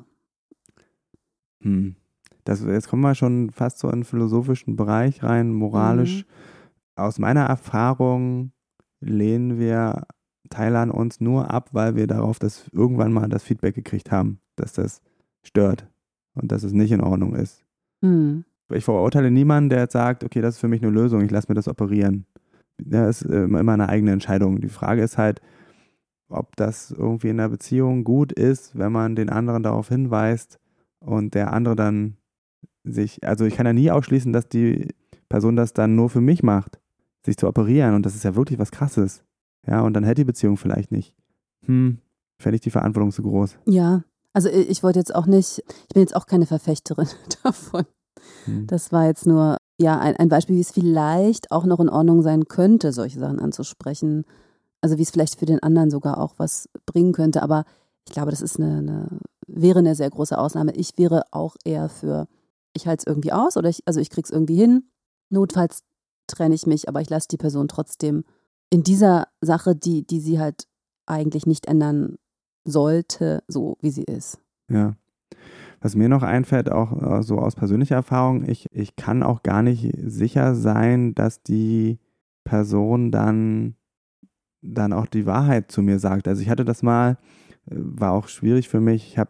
Hm. 1.61 1.95
Das, 2.43 2.61
jetzt 2.61 2.89
kommen 2.89 3.01
wir 3.01 3.15
schon 3.15 3.51
fast 3.51 3.79
so 3.79 3.87
in 3.87 3.99
den 3.99 4.03
philosophischen 4.03 4.75
Bereich 4.75 5.23
rein, 5.23 5.53
moralisch. 5.53 6.25
Mhm. 6.25 6.29
Aus 6.95 7.17
meiner 7.17 7.45
Erfahrung 7.45 8.51
lehnen 8.99 9.59
wir 9.59 10.05
Teile 10.49 10.79
an 10.79 10.91
uns 10.91 11.21
nur 11.21 11.51
ab, 11.51 11.69
weil 11.71 11.95
wir 11.95 12.07
darauf 12.07 12.39
das 12.39 12.67
irgendwann 12.71 13.13
mal 13.13 13.29
das 13.29 13.43
Feedback 13.43 13.75
gekriegt 13.75 14.11
haben, 14.11 14.39
dass 14.55 14.73
das 14.73 15.01
stört 15.43 15.87
und 16.33 16.51
dass 16.51 16.63
es 16.63 16.73
nicht 16.73 16.91
in 16.91 17.01
Ordnung 17.01 17.35
ist. 17.35 17.63
Mhm. 18.01 18.45
Ich 18.71 18.85
verurteile 18.85 19.29
niemanden, 19.29 19.69
der 19.69 19.79
jetzt 19.79 19.93
sagt, 19.93 20.23
okay, 20.23 20.41
das 20.41 20.55
ist 20.55 20.61
für 20.61 20.67
mich 20.67 20.81
eine 20.81 20.91
Lösung, 20.91 21.21
ich 21.21 21.31
lasse 21.31 21.47
mir 21.49 21.55
das 21.55 21.67
operieren. 21.67 22.25
Das 22.77 23.21
ist 23.21 23.31
immer 23.31 23.73
eine 23.73 23.89
eigene 23.89 24.11
Entscheidung. 24.11 24.59
Die 24.61 24.69
Frage 24.69 25.03
ist 25.03 25.17
halt, 25.17 25.41
ob 26.29 26.55
das 26.55 26.91
irgendwie 26.91 27.29
in 27.29 27.37
der 27.37 27.49
Beziehung 27.49 28.03
gut 28.03 28.31
ist, 28.31 28.77
wenn 28.77 28.91
man 28.91 29.15
den 29.15 29.29
anderen 29.29 29.61
darauf 29.61 29.89
hinweist 29.89 30.59
und 30.99 31.35
der 31.35 31.53
andere 31.53 31.75
dann 31.75 32.17
sich, 32.83 33.23
also 33.23 33.45
ich 33.45 33.55
kann 33.55 33.67
ja 33.67 33.73
nie 33.73 33.91
ausschließen, 33.91 34.33
dass 34.33 34.49
die 34.49 34.87
Person 35.29 35.55
das 35.55 35.73
dann 35.73 35.95
nur 35.95 36.09
für 36.09 36.21
mich 36.21 36.41
macht 36.41 36.79
sich 37.25 37.37
zu 37.37 37.47
operieren 37.47 37.95
und 37.95 38.05
das 38.05 38.15
ist 38.15 38.23
ja 38.23 38.35
wirklich 38.35 38.59
was 38.59 38.71
Krasses. 38.71 39.23
Ja, 39.67 39.81
und 39.81 39.93
dann 39.93 40.03
hätte 40.03 40.21
die 40.21 40.25
Beziehung 40.25 40.57
vielleicht 40.57 40.91
nicht. 40.91 41.15
Hm, 41.65 41.99
fände 42.37 42.55
ich 42.55 42.61
die 42.61 42.69
Verantwortung 42.69 43.11
zu 43.11 43.23
groß. 43.23 43.57
Ja, 43.65 44.03
also 44.33 44.49
ich 44.49 44.83
wollte 44.83 44.99
jetzt 44.99 45.13
auch 45.13 45.25
nicht, 45.25 45.59
ich 45.87 45.93
bin 45.93 46.01
jetzt 46.01 46.15
auch 46.15 46.25
keine 46.25 46.45
Verfechterin 46.45 47.07
davon. 47.43 47.85
Hm. 48.45 48.67
Das 48.67 48.91
war 48.91 49.05
jetzt 49.05 49.25
nur, 49.25 49.57
ja, 49.79 49.99
ein, 49.99 50.15
ein 50.17 50.29
Beispiel, 50.29 50.55
wie 50.55 50.61
es 50.61 50.71
vielleicht 50.71 51.51
auch 51.51 51.65
noch 51.65 51.79
in 51.79 51.89
Ordnung 51.89 52.21
sein 52.21 52.47
könnte, 52.47 52.91
solche 52.91 53.19
Sachen 53.19 53.39
anzusprechen. 53.39 54.25
Also 54.81 54.97
wie 54.97 55.03
es 55.03 55.11
vielleicht 55.11 55.39
für 55.39 55.45
den 55.45 55.63
anderen 55.63 55.89
sogar 55.89 56.17
auch 56.17 56.33
was 56.37 56.69
bringen 56.85 57.13
könnte. 57.13 57.41
Aber 57.41 57.63
ich 58.05 58.13
glaube, 58.13 58.31
das 58.31 58.41
ist 58.41 58.59
eine, 58.59 58.77
eine 58.79 59.19
wäre 59.47 59.79
eine 59.79 59.95
sehr 59.95 60.09
große 60.09 60.37
Ausnahme. 60.37 60.73
Ich 60.75 60.97
wäre 60.97 61.23
auch 61.31 61.55
eher 61.63 61.89
für, 61.89 62.27
ich 62.73 62.87
halte 62.87 63.03
es 63.05 63.07
irgendwie 63.07 63.31
aus 63.31 63.55
oder 63.55 63.69
ich, 63.69 63.81
also 63.85 63.99
ich 63.99 64.09
krieg's 64.09 64.29
irgendwie 64.29 64.55
hin. 64.55 64.89
Notfalls 65.29 65.83
trenne 66.27 66.55
ich 66.55 66.65
mich, 66.65 66.89
aber 66.89 67.01
ich 67.01 67.09
lasse 67.09 67.27
die 67.29 67.37
Person 67.37 67.67
trotzdem 67.67 68.23
in 68.73 68.81
dieser 68.81 69.27
Sache, 69.39 69.75
die, 69.75 70.03
die 70.05 70.19
sie 70.19 70.39
halt 70.39 70.67
eigentlich 71.05 71.45
nicht 71.45 71.67
ändern 71.67 72.17
sollte, 72.65 73.43
so 73.47 73.77
wie 73.81 73.91
sie 73.91 74.03
ist. 74.03 74.39
Ja. 74.67 74.95
Was 75.79 75.95
mir 75.95 76.09
noch 76.09 76.23
einfällt, 76.23 76.71
auch 76.71 77.19
äh, 77.19 77.21
so 77.21 77.37
aus 77.37 77.55
persönlicher 77.55 77.95
Erfahrung, 77.95 78.49
ich, 78.49 78.65
ich 78.71 78.95
kann 78.95 79.21
auch 79.21 79.43
gar 79.43 79.61
nicht 79.61 79.93
sicher 80.03 80.55
sein, 80.55 81.13
dass 81.13 81.43
die 81.43 81.99
Person 82.45 83.11
dann, 83.11 83.75
dann 84.63 84.91
auch 84.91 85.05
die 85.05 85.27
Wahrheit 85.27 85.71
zu 85.71 85.83
mir 85.83 85.99
sagt. 85.99 86.27
Also 86.27 86.41
ich 86.41 86.49
hatte 86.49 86.65
das 86.65 86.81
mal, 86.81 87.19
äh, 87.69 87.75
war 87.75 88.13
auch 88.13 88.27
schwierig 88.27 88.69
für 88.69 88.81
mich. 88.81 89.05
Ich 89.05 89.17
habe 89.19 89.29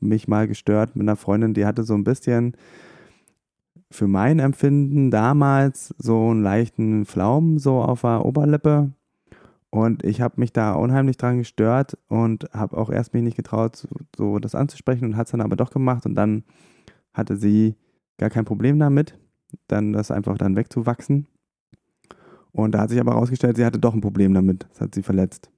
mich 0.00 0.28
mal 0.28 0.46
gestört 0.46 0.94
mit 0.94 1.08
einer 1.08 1.16
Freundin, 1.16 1.54
die 1.54 1.64
hatte 1.64 1.84
so 1.84 1.94
ein 1.94 2.04
bisschen 2.04 2.54
für 3.90 4.06
mein 4.08 4.38
Empfinden 4.38 5.10
damals 5.10 5.94
so 5.98 6.30
einen 6.30 6.42
leichten 6.42 7.06
Pflaumen 7.06 7.58
so 7.58 7.80
auf 7.80 8.02
der 8.02 8.24
Oberlippe. 8.24 8.92
Und 9.70 10.04
ich 10.04 10.20
habe 10.20 10.40
mich 10.40 10.52
da 10.52 10.74
unheimlich 10.74 11.16
dran 11.16 11.38
gestört 11.38 11.98
und 12.08 12.48
habe 12.52 12.76
auch 12.76 12.90
erst 12.90 13.12
mich 13.12 13.22
nicht 13.22 13.36
getraut, 13.36 13.88
so 14.16 14.38
das 14.38 14.54
anzusprechen 14.54 15.06
und 15.06 15.16
hat 15.16 15.26
es 15.26 15.32
dann 15.32 15.40
aber 15.40 15.56
doch 15.56 15.70
gemacht. 15.70 16.06
Und 16.06 16.14
dann 16.14 16.44
hatte 17.12 17.36
sie 17.36 17.74
gar 18.18 18.30
kein 18.30 18.44
Problem 18.44 18.78
damit, 18.78 19.18
dann 19.66 19.92
das 19.92 20.10
einfach 20.10 20.38
dann 20.38 20.56
wegzuwachsen. 20.56 21.26
Und 22.52 22.72
da 22.72 22.82
hat 22.82 22.90
sich 22.90 23.00
aber 23.00 23.14
herausgestellt, 23.14 23.56
sie 23.56 23.64
hatte 23.64 23.80
doch 23.80 23.94
ein 23.94 24.00
Problem 24.00 24.32
damit. 24.32 24.66
Das 24.70 24.80
hat 24.80 24.94
sie 24.94 25.02
verletzt. 25.02 25.50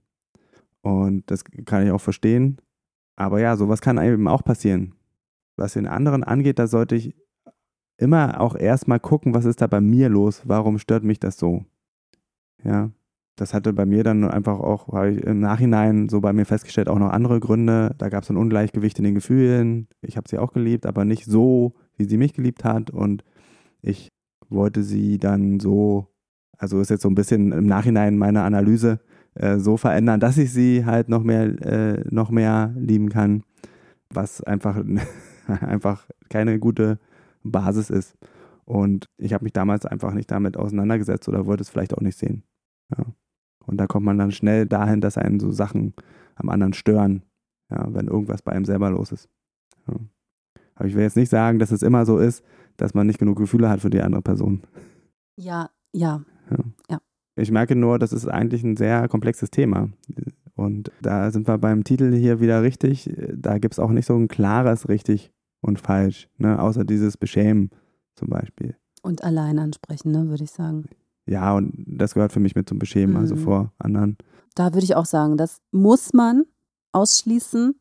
Und 0.81 1.31
das 1.31 1.45
kann 1.45 1.85
ich 1.85 1.91
auch 1.91 2.01
verstehen. 2.01 2.59
Aber 3.17 3.41
ja, 3.41 3.57
sowas 3.57 3.83
kann 3.83 3.99
eben 3.99 4.29
auch 4.29 4.43
passieren. 4.43 4.95
Was 5.57 5.75
den 5.75 5.87
anderen 5.87 6.25
angeht, 6.25 6.59
da 6.59 6.67
sollte 6.67 6.97
ich 6.97 7.15
immer 7.99 8.41
auch 8.41 8.55
erstmal 8.55 9.01
gucken, 9.01 9.35
was 9.35 9.45
ist 9.45 9.61
da 9.61 9.67
bei 9.67 9.81
mir 9.81 10.09
los, 10.09 10.43
warum 10.45 10.79
stört 10.79 11.05
mich 11.05 11.21
das 11.21 11.39
so. 11.39 11.65
Ja, 12.65 12.91
das 13.37 13.53
hatte 13.53 13.73
bei 13.75 13.85
mir 13.85 14.03
dann 14.03 14.25
einfach 14.25 14.59
auch, 14.59 14.89
habe 14.93 15.11
ich 15.11 15.23
im 15.23 15.41
Nachhinein 15.41 16.09
so 16.09 16.21
bei 16.21 16.33
mir 16.33 16.47
festgestellt, 16.47 16.89
auch 16.89 16.99
noch 16.99 17.11
andere 17.11 17.39
Gründe. 17.39 17.95
Da 17.99 18.09
gab 18.09 18.25
es 18.25 18.31
ein 18.31 18.37
Ungleichgewicht 18.39 18.99
in 18.99 19.05
den 19.05 19.15
Gefühlen. 19.15 19.89
Ich 20.01 20.17
habe 20.17 20.29
sie 20.29 20.39
auch 20.39 20.53
geliebt, 20.53 20.87
aber 20.87 21.05
nicht 21.05 21.27
so, 21.27 21.75
wie 21.97 22.05
sie 22.05 22.17
mich 22.17 22.33
geliebt 22.33 22.65
hat. 22.65 22.91
Und 22.91 23.25
ich 23.83 24.09
wollte 24.49 24.83
sie 24.83 25.19
dann 25.19 25.61
so, 25.61 26.09
also 26.57 26.81
ist 26.81 26.89
jetzt 26.91 27.03
so 27.03 27.11
ein 27.11 27.15
bisschen 27.15 27.53
im 27.53 27.67
Nachhinein 27.67 28.17
meine 28.17 28.43
Analyse, 28.43 29.01
äh, 29.35 29.59
so 29.59 29.77
verändern, 29.77 30.19
dass 30.19 30.39
ich 30.39 30.51
sie 30.51 30.87
halt 30.87 31.11
noch 31.11 31.23
mehr, 31.23 31.45
äh, 31.63 32.05
noch 32.11 32.31
mehr 32.31 32.73
lieben 32.75 33.11
kann. 33.11 33.43
Was 34.09 34.43
einfach, 34.43 34.83
einfach 35.47 36.07
keine 36.31 36.59
gute 36.59 36.99
Basis 37.51 37.91
ist. 37.91 38.17
Und 38.65 39.09
ich 39.17 39.33
habe 39.33 39.45
mich 39.45 39.53
damals 39.53 39.87
einfach 39.87 40.13
nicht 40.13 40.31
damit 40.31 40.57
auseinandergesetzt 40.57 41.29
oder 41.29 41.47
wollte 41.47 41.63
es 41.63 41.71
vielleicht 41.71 41.95
auch 41.95 42.01
nicht 42.01 42.19
sehen. 42.19 42.43
Ja. 42.97 43.05
Und 43.65 43.79
da 43.79 43.87
kommt 43.87 44.07
man 44.07 44.19
dann 44.19 44.33
schnell 44.33 44.67
dahin, 44.67 45.01
dass 45.01 45.19
einen 45.19 45.41
so 45.41 45.51
Sachen 45.51 45.95
am 46.35 46.49
anderen 46.49 46.73
stören, 46.73 47.23
ja, 47.71 47.87
wenn 47.93 48.09
irgendwas 48.09 48.43
bei 48.43 48.53
einem 48.53 48.65
selber 48.65 48.91
los 48.91 49.13
ist. 49.13 49.29
Ja. 49.89 49.95
Aber 50.75 50.89
ich 50.89 50.95
will 50.95 51.03
jetzt 51.03 51.17
nicht 51.17 51.31
sagen, 51.31 51.59
dass 51.59 51.71
es 51.71 51.83
immer 51.83 52.05
so 52.05 52.19
ist, 52.19 52.45
dass 52.77 52.95
man 52.95 53.07
nicht 53.07 53.19
genug 53.19 53.39
Gefühle 53.39 53.69
hat 53.69 53.81
für 53.81 53.91
die 53.91 54.03
andere 54.03 54.23
Person. 54.23 54.63
Ja, 55.37 55.71
ja. 55.93 56.23
Ja. 56.51 56.59
Ja. 56.91 57.01
Ich 57.37 57.51
merke 57.51 57.77
nur, 57.77 57.99
das 57.99 58.13
ist 58.13 58.27
eigentlich 58.27 58.63
ein 58.63 58.77
sehr 58.77 59.09
komplexes 59.09 59.51
Thema. 59.51 59.91
Und 60.55 60.91
da 61.03 61.31
sind 61.31 61.49
wir 61.49 61.59
beim 61.59 61.85
Titel 61.85 62.15
hier 62.15 62.41
wieder 62.41 62.63
richtig. 62.63 63.11
Da 63.33 63.59
gibt 63.59 63.75
es 63.75 63.79
auch 63.79 63.91
nicht 63.91 64.07
so 64.07 64.17
ein 64.17 64.29
klares 64.29 64.89
richtig 64.89 65.33
und 65.61 65.81
falsch, 65.81 66.29
ne? 66.39 66.61
außer 66.61 66.85
dieses 66.85 67.17
Beschämen 67.17 67.71
zum 68.15 68.29
Beispiel. 68.29 68.77
Und 69.03 69.23
allein 69.25 69.59
ansprechen, 69.59 70.11
ne, 70.11 70.29
würde 70.29 70.45
ich 70.45 70.51
sagen. 70.51 70.87
Ja, 71.27 71.55
und 71.55 71.73
das 71.87 72.15
gehört 72.15 72.33
für 72.33 72.41
mich 72.41 72.55
mit 72.55 72.69
zum 72.69 72.79
Beschämen, 72.79 73.17
also 73.17 73.35
Mhm. 73.35 73.41
vor 73.41 73.73
anderen. 73.79 74.17
Da 74.55 74.73
würde 74.75 74.85
ich 74.85 74.97
auch 74.97 75.07
sagen, 75.07 75.37
das 75.37 75.61
muss 75.71 76.13
man 76.13 76.45
ausschließen. 76.93 77.75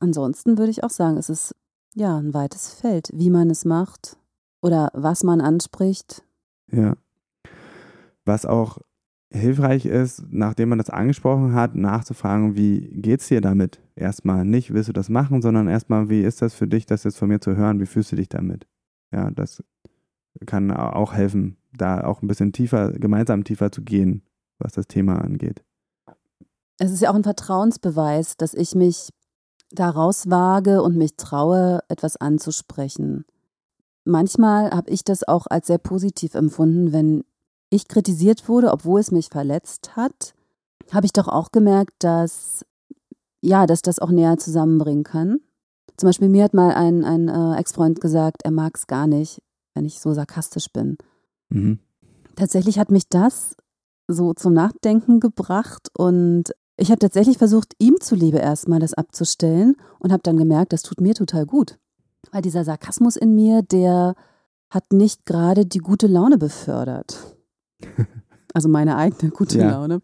Ansonsten 0.00 0.58
würde 0.58 0.70
ich 0.70 0.84
auch 0.84 0.90
sagen, 0.90 1.16
es 1.16 1.28
ist 1.28 1.54
ja 1.94 2.16
ein 2.16 2.32
weites 2.34 2.72
Feld, 2.72 3.10
wie 3.12 3.30
man 3.30 3.50
es 3.50 3.64
macht 3.64 4.16
oder 4.62 4.90
was 4.94 5.22
man 5.24 5.40
anspricht. 5.40 6.22
Ja. 6.70 6.94
Was 8.24 8.46
auch 8.46 8.78
hilfreich 9.32 9.86
ist, 9.86 10.24
nachdem 10.30 10.70
man 10.70 10.78
das 10.78 10.90
angesprochen 10.90 11.54
hat, 11.54 11.76
nachzufragen, 11.76 12.56
wie 12.56 12.88
geht's 12.92 13.28
dir 13.28 13.40
damit? 13.40 13.80
Erstmal 13.94 14.44
nicht, 14.44 14.72
willst 14.72 14.88
du 14.88 14.92
das 14.92 15.08
machen, 15.08 15.40
sondern 15.40 15.68
erstmal, 15.68 16.08
wie 16.08 16.22
ist 16.22 16.42
das 16.42 16.54
für 16.54 16.66
dich, 16.66 16.86
das 16.86 17.04
jetzt 17.04 17.18
von 17.18 17.28
mir 17.28 17.40
zu 17.40 17.56
hören? 17.56 17.80
Wie 17.80 17.86
fühlst 17.86 18.10
du 18.12 18.16
dich 18.16 18.28
damit? 18.28 18.66
Ja, 19.12 19.30
das 19.30 19.62
kann 20.46 20.70
auch 20.70 21.12
helfen, 21.12 21.56
da 21.72 22.04
auch 22.04 22.22
ein 22.22 22.28
bisschen 22.28 22.52
tiefer, 22.52 22.92
gemeinsam 22.92 23.44
tiefer 23.44 23.70
zu 23.70 23.82
gehen, 23.82 24.22
was 24.58 24.72
das 24.72 24.86
Thema 24.86 25.20
angeht. 25.20 25.62
Es 26.78 26.90
ist 26.90 27.02
ja 27.02 27.10
auch 27.10 27.14
ein 27.14 27.24
Vertrauensbeweis, 27.24 28.36
dass 28.36 28.54
ich 28.54 28.74
mich 28.74 29.10
daraus 29.70 30.30
wage 30.30 30.82
und 30.82 30.96
mich 30.96 31.16
traue, 31.16 31.80
etwas 31.88 32.16
anzusprechen. 32.16 33.24
Manchmal 34.04 34.70
habe 34.70 34.90
ich 34.90 35.04
das 35.04 35.26
auch 35.28 35.46
als 35.46 35.66
sehr 35.66 35.78
positiv 35.78 36.34
empfunden, 36.34 36.92
wenn 36.92 37.22
ich 37.70 37.88
kritisiert 37.88 38.48
wurde, 38.48 38.72
obwohl 38.72 39.00
es 39.00 39.10
mich 39.10 39.28
verletzt 39.28 39.96
hat, 39.96 40.34
habe 40.92 41.06
ich 41.06 41.12
doch 41.12 41.28
auch 41.28 41.52
gemerkt, 41.52 41.94
dass 42.00 42.64
ja, 43.40 43.66
dass 43.66 43.82
das 43.82 43.98
auch 43.98 44.10
näher 44.10 44.36
zusammenbringen 44.36 45.04
kann. 45.04 45.40
Zum 45.96 46.08
Beispiel 46.08 46.28
mir 46.28 46.44
hat 46.44 46.54
mal 46.54 46.72
ein, 46.72 47.04
ein 47.04 47.28
äh, 47.28 47.58
Ex-Freund 47.58 48.00
gesagt, 48.00 48.42
er 48.44 48.50
mag 48.50 48.76
es 48.76 48.86
gar 48.86 49.06
nicht, 49.06 49.42
wenn 49.74 49.84
ich 49.84 50.00
so 50.00 50.12
sarkastisch 50.12 50.70
bin. 50.72 50.98
Mhm. 51.48 51.78
Tatsächlich 52.36 52.78
hat 52.78 52.90
mich 52.90 53.08
das 53.08 53.56
so 54.08 54.34
zum 54.34 54.52
Nachdenken 54.52 55.20
gebracht 55.20 55.88
und 55.96 56.52
ich 56.76 56.90
habe 56.90 56.98
tatsächlich 56.98 57.38
versucht, 57.38 57.74
ihm 57.78 58.00
zuliebe 58.00 58.38
erstmal 58.38 58.80
das 58.80 58.94
abzustellen 58.94 59.76
und 59.98 60.12
habe 60.12 60.22
dann 60.22 60.38
gemerkt, 60.38 60.72
das 60.72 60.82
tut 60.82 61.00
mir 61.00 61.14
total 61.14 61.44
gut. 61.44 61.78
Weil 62.32 62.42
dieser 62.42 62.64
Sarkasmus 62.64 63.16
in 63.16 63.34
mir, 63.34 63.62
der 63.62 64.14
hat 64.70 64.92
nicht 64.92 65.26
gerade 65.26 65.66
die 65.66 65.78
gute 65.78 66.06
Laune 66.06 66.38
befördert. 66.38 67.36
Also 68.54 68.68
meine 68.68 68.96
eigene 68.96 69.30
gute 69.36 69.58
Ja. 69.58 69.70
Laune. 69.70 70.00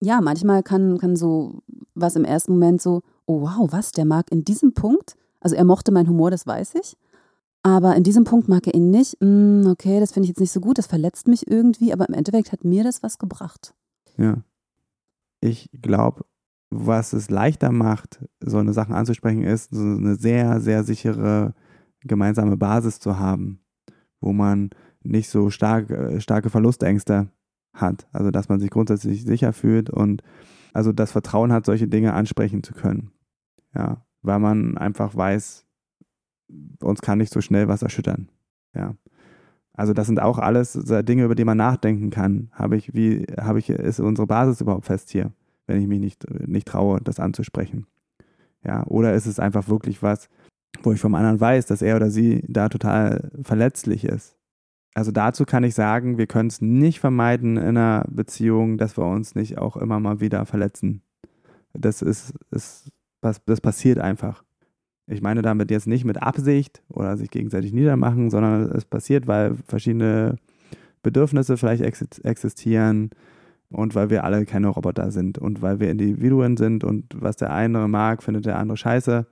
Ja, 0.00 0.20
manchmal 0.20 0.62
kann, 0.62 0.98
kann 0.98 1.16
so 1.16 1.62
was 1.94 2.16
im 2.16 2.24
ersten 2.24 2.52
Moment 2.52 2.80
so, 2.80 3.02
oh 3.26 3.42
wow, 3.42 3.70
was, 3.70 3.92
der 3.92 4.04
mag 4.06 4.30
in 4.32 4.44
diesem 4.44 4.72
Punkt, 4.72 5.16
also 5.40 5.56
er 5.56 5.64
mochte 5.64 5.92
meinen 5.92 6.08
Humor, 6.08 6.30
das 6.30 6.46
weiß 6.46 6.74
ich, 6.76 6.96
aber 7.62 7.94
in 7.96 8.02
diesem 8.04 8.24
Punkt 8.24 8.48
mag 8.48 8.66
er 8.66 8.74
ihn 8.74 8.90
nicht. 8.90 9.18
Hm, 9.20 9.66
okay, 9.70 10.00
das 10.00 10.12
finde 10.12 10.24
ich 10.24 10.30
jetzt 10.30 10.40
nicht 10.40 10.52
so 10.52 10.60
gut, 10.60 10.78
das 10.78 10.86
verletzt 10.86 11.28
mich 11.28 11.50
irgendwie, 11.50 11.92
aber 11.92 12.08
im 12.08 12.14
Endeffekt 12.14 12.52
hat 12.52 12.64
mir 12.64 12.84
das 12.84 13.02
was 13.02 13.18
gebracht. 13.18 13.74
Ja. 14.16 14.38
Ich 15.40 15.68
glaube, 15.82 16.24
was 16.70 17.12
es 17.12 17.28
leichter 17.30 17.72
macht, 17.72 18.24
so 18.40 18.58
eine 18.58 18.72
Sachen 18.72 18.94
anzusprechen, 18.94 19.42
ist, 19.42 19.74
so 19.74 19.82
eine 19.82 20.16
sehr, 20.16 20.60
sehr 20.60 20.84
sichere 20.84 21.54
gemeinsame 22.02 22.56
Basis 22.56 22.98
zu 23.00 23.18
haben, 23.18 23.60
wo 24.20 24.32
man 24.32 24.70
nicht 25.02 25.28
so 25.28 25.50
stark, 25.50 25.90
äh, 25.90 26.20
starke 26.20 26.50
Verlustängste 26.50 27.28
hat. 27.72 28.06
Also, 28.12 28.30
dass 28.30 28.48
man 28.48 28.60
sich 28.60 28.70
grundsätzlich 28.70 29.24
sicher 29.24 29.52
fühlt 29.52 29.90
und 29.90 30.22
also 30.72 30.92
das 30.92 31.12
Vertrauen 31.12 31.52
hat, 31.52 31.66
solche 31.66 31.88
Dinge 31.88 32.14
ansprechen 32.14 32.62
zu 32.62 32.74
können. 32.74 33.10
Ja, 33.74 34.04
weil 34.22 34.38
man 34.38 34.76
einfach 34.76 35.16
weiß, 35.16 35.66
uns 36.80 37.00
kann 37.00 37.18
nicht 37.18 37.32
so 37.32 37.40
schnell 37.40 37.68
was 37.68 37.82
erschüttern. 37.82 38.28
Ja. 38.74 38.94
Also 39.72 39.92
das 39.92 40.06
sind 40.06 40.20
auch 40.20 40.38
alles 40.38 40.72
so 40.72 41.02
Dinge, 41.02 41.24
über 41.24 41.34
die 41.34 41.44
man 41.44 41.56
nachdenken 41.56 42.10
kann. 42.10 42.50
Habe 42.52 42.76
ich, 42.76 42.92
wie, 42.92 43.24
habe 43.40 43.60
ich, 43.60 43.70
ist 43.70 44.00
unsere 44.00 44.26
Basis 44.26 44.60
überhaupt 44.60 44.84
fest 44.84 45.10
hier, 45.10 45.32
wenn 45.66 45.80
ich 45.80 45.86
mich 45.86 46.00
nicht, 46.00 46.28
nicht 46.46 46.68
traue, 46.68 47.00
das 47.00 47.20
anzusprechen? 47.20 47.86
Ja, 48.62 48.84
oder 48.86 49.14
ist 49.14 49.26
es 49.26 49.38
einfach 49.38 49.68
wirklich 49.68 50.02
was, 50.02 50.28
wo 50.82 50.92
ich 50.92 51.00
vom 51.00 51.14
anderen 51.14 51.40
weiß, 51.40 51.66
dass 51.66 51.82
er 51.82 51.96
oder 51.96 52.10
sie 52.10 52.44
da 52.46 52.68
total 52.68 53.30
verletzlich 53.42 54.04
ist? 54.04 54.36
Also 54.94 55.12
dazu 55.12 55.44
kann 55.44 55.64
ich 55.64 55.74
sagen, 55.74 56.18
wir 56.18 56.26
können 56.26 56.48
es 56.48 56.60
nicht 56.60 57.00
vermeiden 57.00 57.56
in 57.56 57.76
einer 57.76 58.04
Beziehung, 58.10 58.76
dass 58.76 58.96
wir 58.96 59.06
uns 59.06 59.34
nicht 59.34 59.58
auch 59.58 59.76
immer 59.76 60.00
mal 60.00 60.20
wieder 60.20 60.44
verletzen. 60.46 61.02
Das 61.72 62.02
ist, 62.02 62.34
ist 62.50 62.90
das, 63.20 63.40
passiert 63.60 63.98
einfach. 63.98 64.42
Ich 65.06 65.22
meine 65.22 65.42
damit 65.42 65.70
jetzt 65.70 65.86
nicht 65.86 66.04
mit 66.04 66.22
Absicht 66.22 66.82
oder 66.88 67.16
sich 67.16 67.30
gegenseitig 67.30 67.72
niedermachen, 67.72 68.30
sondern 68.30 68.62
es 68.72 68.84
passiert, 68.84 69.26
weil 69.26 69.54
verschiedene 69.66 70.36
Bedürfnisse 71.02 71.56
vielleicht 71.56 71.82
exi- 71.82 72.24
existieren 72.24 73.10
und 73.70 73.94
weil 73.94 74.10
wir 74.10 74.24
alle 74.24 74.44
keine 74.44 74.68
Roboter 74.68 75.10
sind 75.10 75.38
und 75.38 75.62
weil 75.62 75.80
wir 75.80 75.90
Individuen 75.90 76.56
sind 76.56 76.84
und 76.84 77.06
was 77.14 77.36
der 77.36 77.52
eine 77.52 77.86
mag, 77.88 78.22
findet 78.22 78.46
der 78.46 78.58
andere 78.58 78.76
scheiße. 78.76 79.26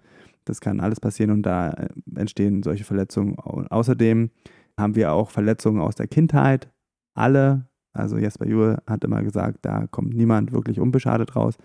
Das 0.44 0.60
kann 0.60 0.80
alles 0.80 1.00
passieren 1.00 1.30
und 1.30 1.42
da 1.42 1.70
äh, 1.70 1.88
entstehen 2.16 2.62
solche 2.62 2.84
Verletzungen. 2.84 3.36
Außerdem 3.38 4.30
haben 4.78 4.96
wir 4.96 5.12
auch 5.12 5.30
Verletzungen 5.30 5.80
aus 5.80 5.94
der 5.94 6.06
Kindheit. 6.06 6.70
Alle, 7.14 7.66
also 7.92 8.16
Jesper 8.16 8.46
Juhl 8.46 8.78
hat 8.86 9.04
immer 9.04 9.22
gesagt, 9.22 9.58
da 9.62 9.86
kommt 9.86 10.14
niemand 10.14 10.52
wirklich 10.52 10.80
unbeschadet 10.80 11.34
raus. 11.36 11.56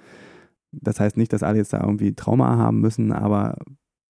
Das 0.72 1.00
heißt 1.00 1.18
nicht, 1.18 1.32
dass 1.34 1.44
alle 1.44 1.58
jetzt 1.58 1.74
da 1.74 1.82
irgendwie 1.82 2.16
Trauma 2.16 2.58
haben 2.58 2.82
müssen, 2.82 3.12
aber 3.12 3.58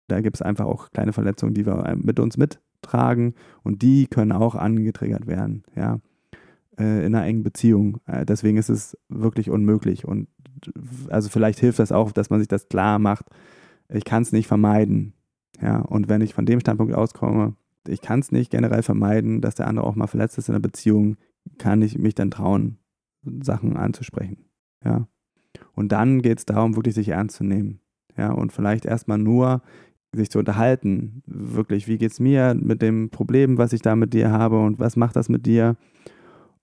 da 0.07 0.21
gibt 0.21 0.37
es 0.37 0.41
einfach 0.41 0.65
auch 0.65 0.91
kleine 0.91 1.13
Verletzungen, 1.13 1.53
die 1.53 1.65
wir 1.65 1.95
mit 1.97 2.19
uns 2.19 2.37
mittragen 2.37 3.33
und 3.63 3.81
die 3.81 4.07
können 4.07 4.31
auch 4.31 4.55
angetriggert 4.55 5.27
werden, 5.27 5.63
ja, 5.75 5.99
äh, 6.77 7.05
in 7.05 7.15
einer 7.15 7.25
engen 7.25 7.43
Beziehung. 7.43 7.99
Äh, 8.05 8.25
deswegen 8.25 8.57
ist 8.57 8.69
es 8.69 8.97
wirklich 9.09 9.49
unmöglich 9.49 10.05
und 10.05 10.27
also 11.09 11.29
vielleicht 11.29 11.59
hilft 11.59 11.79
das 11.79 11.91
auch, 11.91 12.11
dass 12.11 12.29
man 12.29 12.39
sich 12.39 12.47
das 12.47 12.69
klar 12.69 12.99
macht. 12.99 13.25
Ich 13.89 14.05
kann 14.05 14.23
es 14.23 14.31
nicht 14.31 14.47
vermeiden, 14.47 15.13
ja, 15.61 15.79
und 15.79 16.09
wenn 16.09 16.21
ich 16.21 16.33
von 16.33 16.45
dem 16.45 16.59
Standpunkt 16.59 16.93
auskomme, 16.93 17.55
ich 17.87 18.01
kann 18.01 18.19
es 18.19 18.31
nicht 18.31 18.51
generell 18.51 18.83
vermeiden, 18.83 19.41
dass 19.41 19.55
der 19.55 19.67
andere 19.67 19.85
auch 19.85 19.95
mal 19.95 20.07
verletzt 20.07 20.37
ist 20.37 20.49
in 20.49 20.55
einer 20.55 20.61
Beziehung, 20.61 21.17
kann 21.57 21.81
ich 21.81 21.97
mich 21.97 22.15
dann 22.15 22.31
trauen, 22.31 22.77
Sachen 23.41 23.77
anzusprechen, 23.77 24.45
ja. 24.83 25.07
Und 25.73 25.91
dann 25.91 26.21
geht 26.21 26.39
es 26.39 26.45
darum, 26.45 26.75
wirklich 26.75 26.95
sich 26.95 27.09
ernst 27.09 27.37
zu 27.37 27.43
nehmen. 27.43 27.79
Ja, 28.17 28.31
und 28.31 28.51
vielleicht 28.51 28.85
erstmal 28.85 29.17
nur 29.17 29.61
sich 30.11 30.29
zu 30.29 30.39
unterhalten. 30.39 31.23
Wirklich, 31.25 31.87
wie 31.87 31.97
geht's 31.97 32.19
mir 32.19 32.53
mit 32.53 32.81
dem 32.81 33.09
Problem, 33.09 33.57
was 33.57 33.73
ich 33.73 33.81
da 33.81 33.95
mit 33.95 34.13
dir 34.13 34.31
habe 34.31 34.59
und 34.59 34.79
was 34.79 34.95
macht 34.95 35.15
das 35.15 35.29
mit 35.29 35.45
dir? 35.45 35.75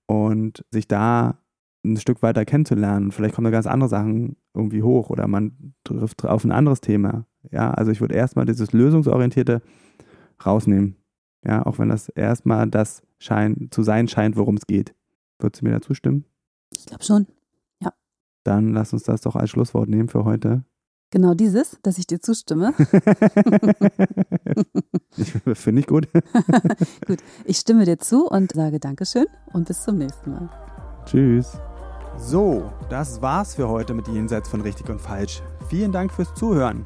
Und 0.05 0.65
sich 0.71 0.87
da 0.87 1.39
ein 1.83 1.97
Stück 1.97 2.21
weiter 2.21 2.45
kennenzulernen. 2.45 3.11
Vielleicht 3.11 3.35
kommen 3.35 3.45
da 3.45 3.51
ganz 3.51 3.67
andere 3.67 3.89
Sachen 3.89 4.37
irgendwie 4.53 4.83
hoch 4.83 5.09
oder 5.09 5.27
man 5.27 5.73
trifft 5.83 6.25
auf 6.25 6.43
ein 6.43 6.51
anderes 6.51 6.81
Thema. 6.81 7.25
Ja, 7.51 7.71
also 7.71 7.91
ich 7.91 8.01
würde 8.01 8.15
erstmal 8.15 8.45
dieses 8.45 8.71
Lösungsorientierte 8.71 9.61
rausnehmen. 10.45 10.95
Ja, 11.45 11.65
auch 11.65 11.79
wenn 11.79 11.89
das 11.89 12.09
erstmal 12.09 12.69
das 12.69 13.03
schein, 13.19 13.69
zu 13.71 13.83
sein 13.83 14.07
scheint, 14.07 14.35
worum 14.35 14.57
es 14.57 14.67
geht. 14.67 14.93
Würdest 15.39 15.61
du 15.61 15.65
mir 15.65 15.71
da 15.71 15.81
zustimmen? 15.81 16.25
Ich 16.71 16.85
glaube 16.85 17.03
schon. 17.03 17.27
Dann 18.43 18.73
lass 18.73 18.93
uns 18.93 19.03
das 19.03 19.21
doch 19.21 19.35
als 19.35 19.49
Schlusswort 19.49 19.89
nehmen 19.89 20.09
für 20.09 20.25
heute. 20.25 20.63
Genau 21.11 21.33
dieses, 21.33 21.77
dass 21.83 21.97
ich 21.97 22.07
dir 22.07 22.21
zustimme. 22.21 22.73
ich 25.17 25.31
finde 25.59 25.81
ich 25.81 25.87
gut. 25.87 26.07
Gut, 27.05 27.19
ich 27.45 27.57
stimme 27.57 27.85
dir 27.85 27.99
zu 27.99 28.27
und 28.27 28.53
sage 28.53 28.79
Dankeschön 28.79 29.25
und 29.51 29.67
bis 29.67 29.83
zum 29.83 29.97
nächsten 29.97 30.31
Mal. 30.31 30.49
Tschüss. 31.05 31.59
So, 32.17 32.71
das 32.89 33.21
war's 33.21 33.55
für 33.55 33.67
heute 33.67 33.93
mit 33.93 34.07
Jenseits 34.07 34.49
von 34.49 34.61
Richtig 34.61 34.89
und 34.89 35.01
Falsch. 35.01 35.41
Vielen 35.69 35.91
Dank 35.91 36.13
fürs 36.13 36.33
Zuhören. 36.33 36.85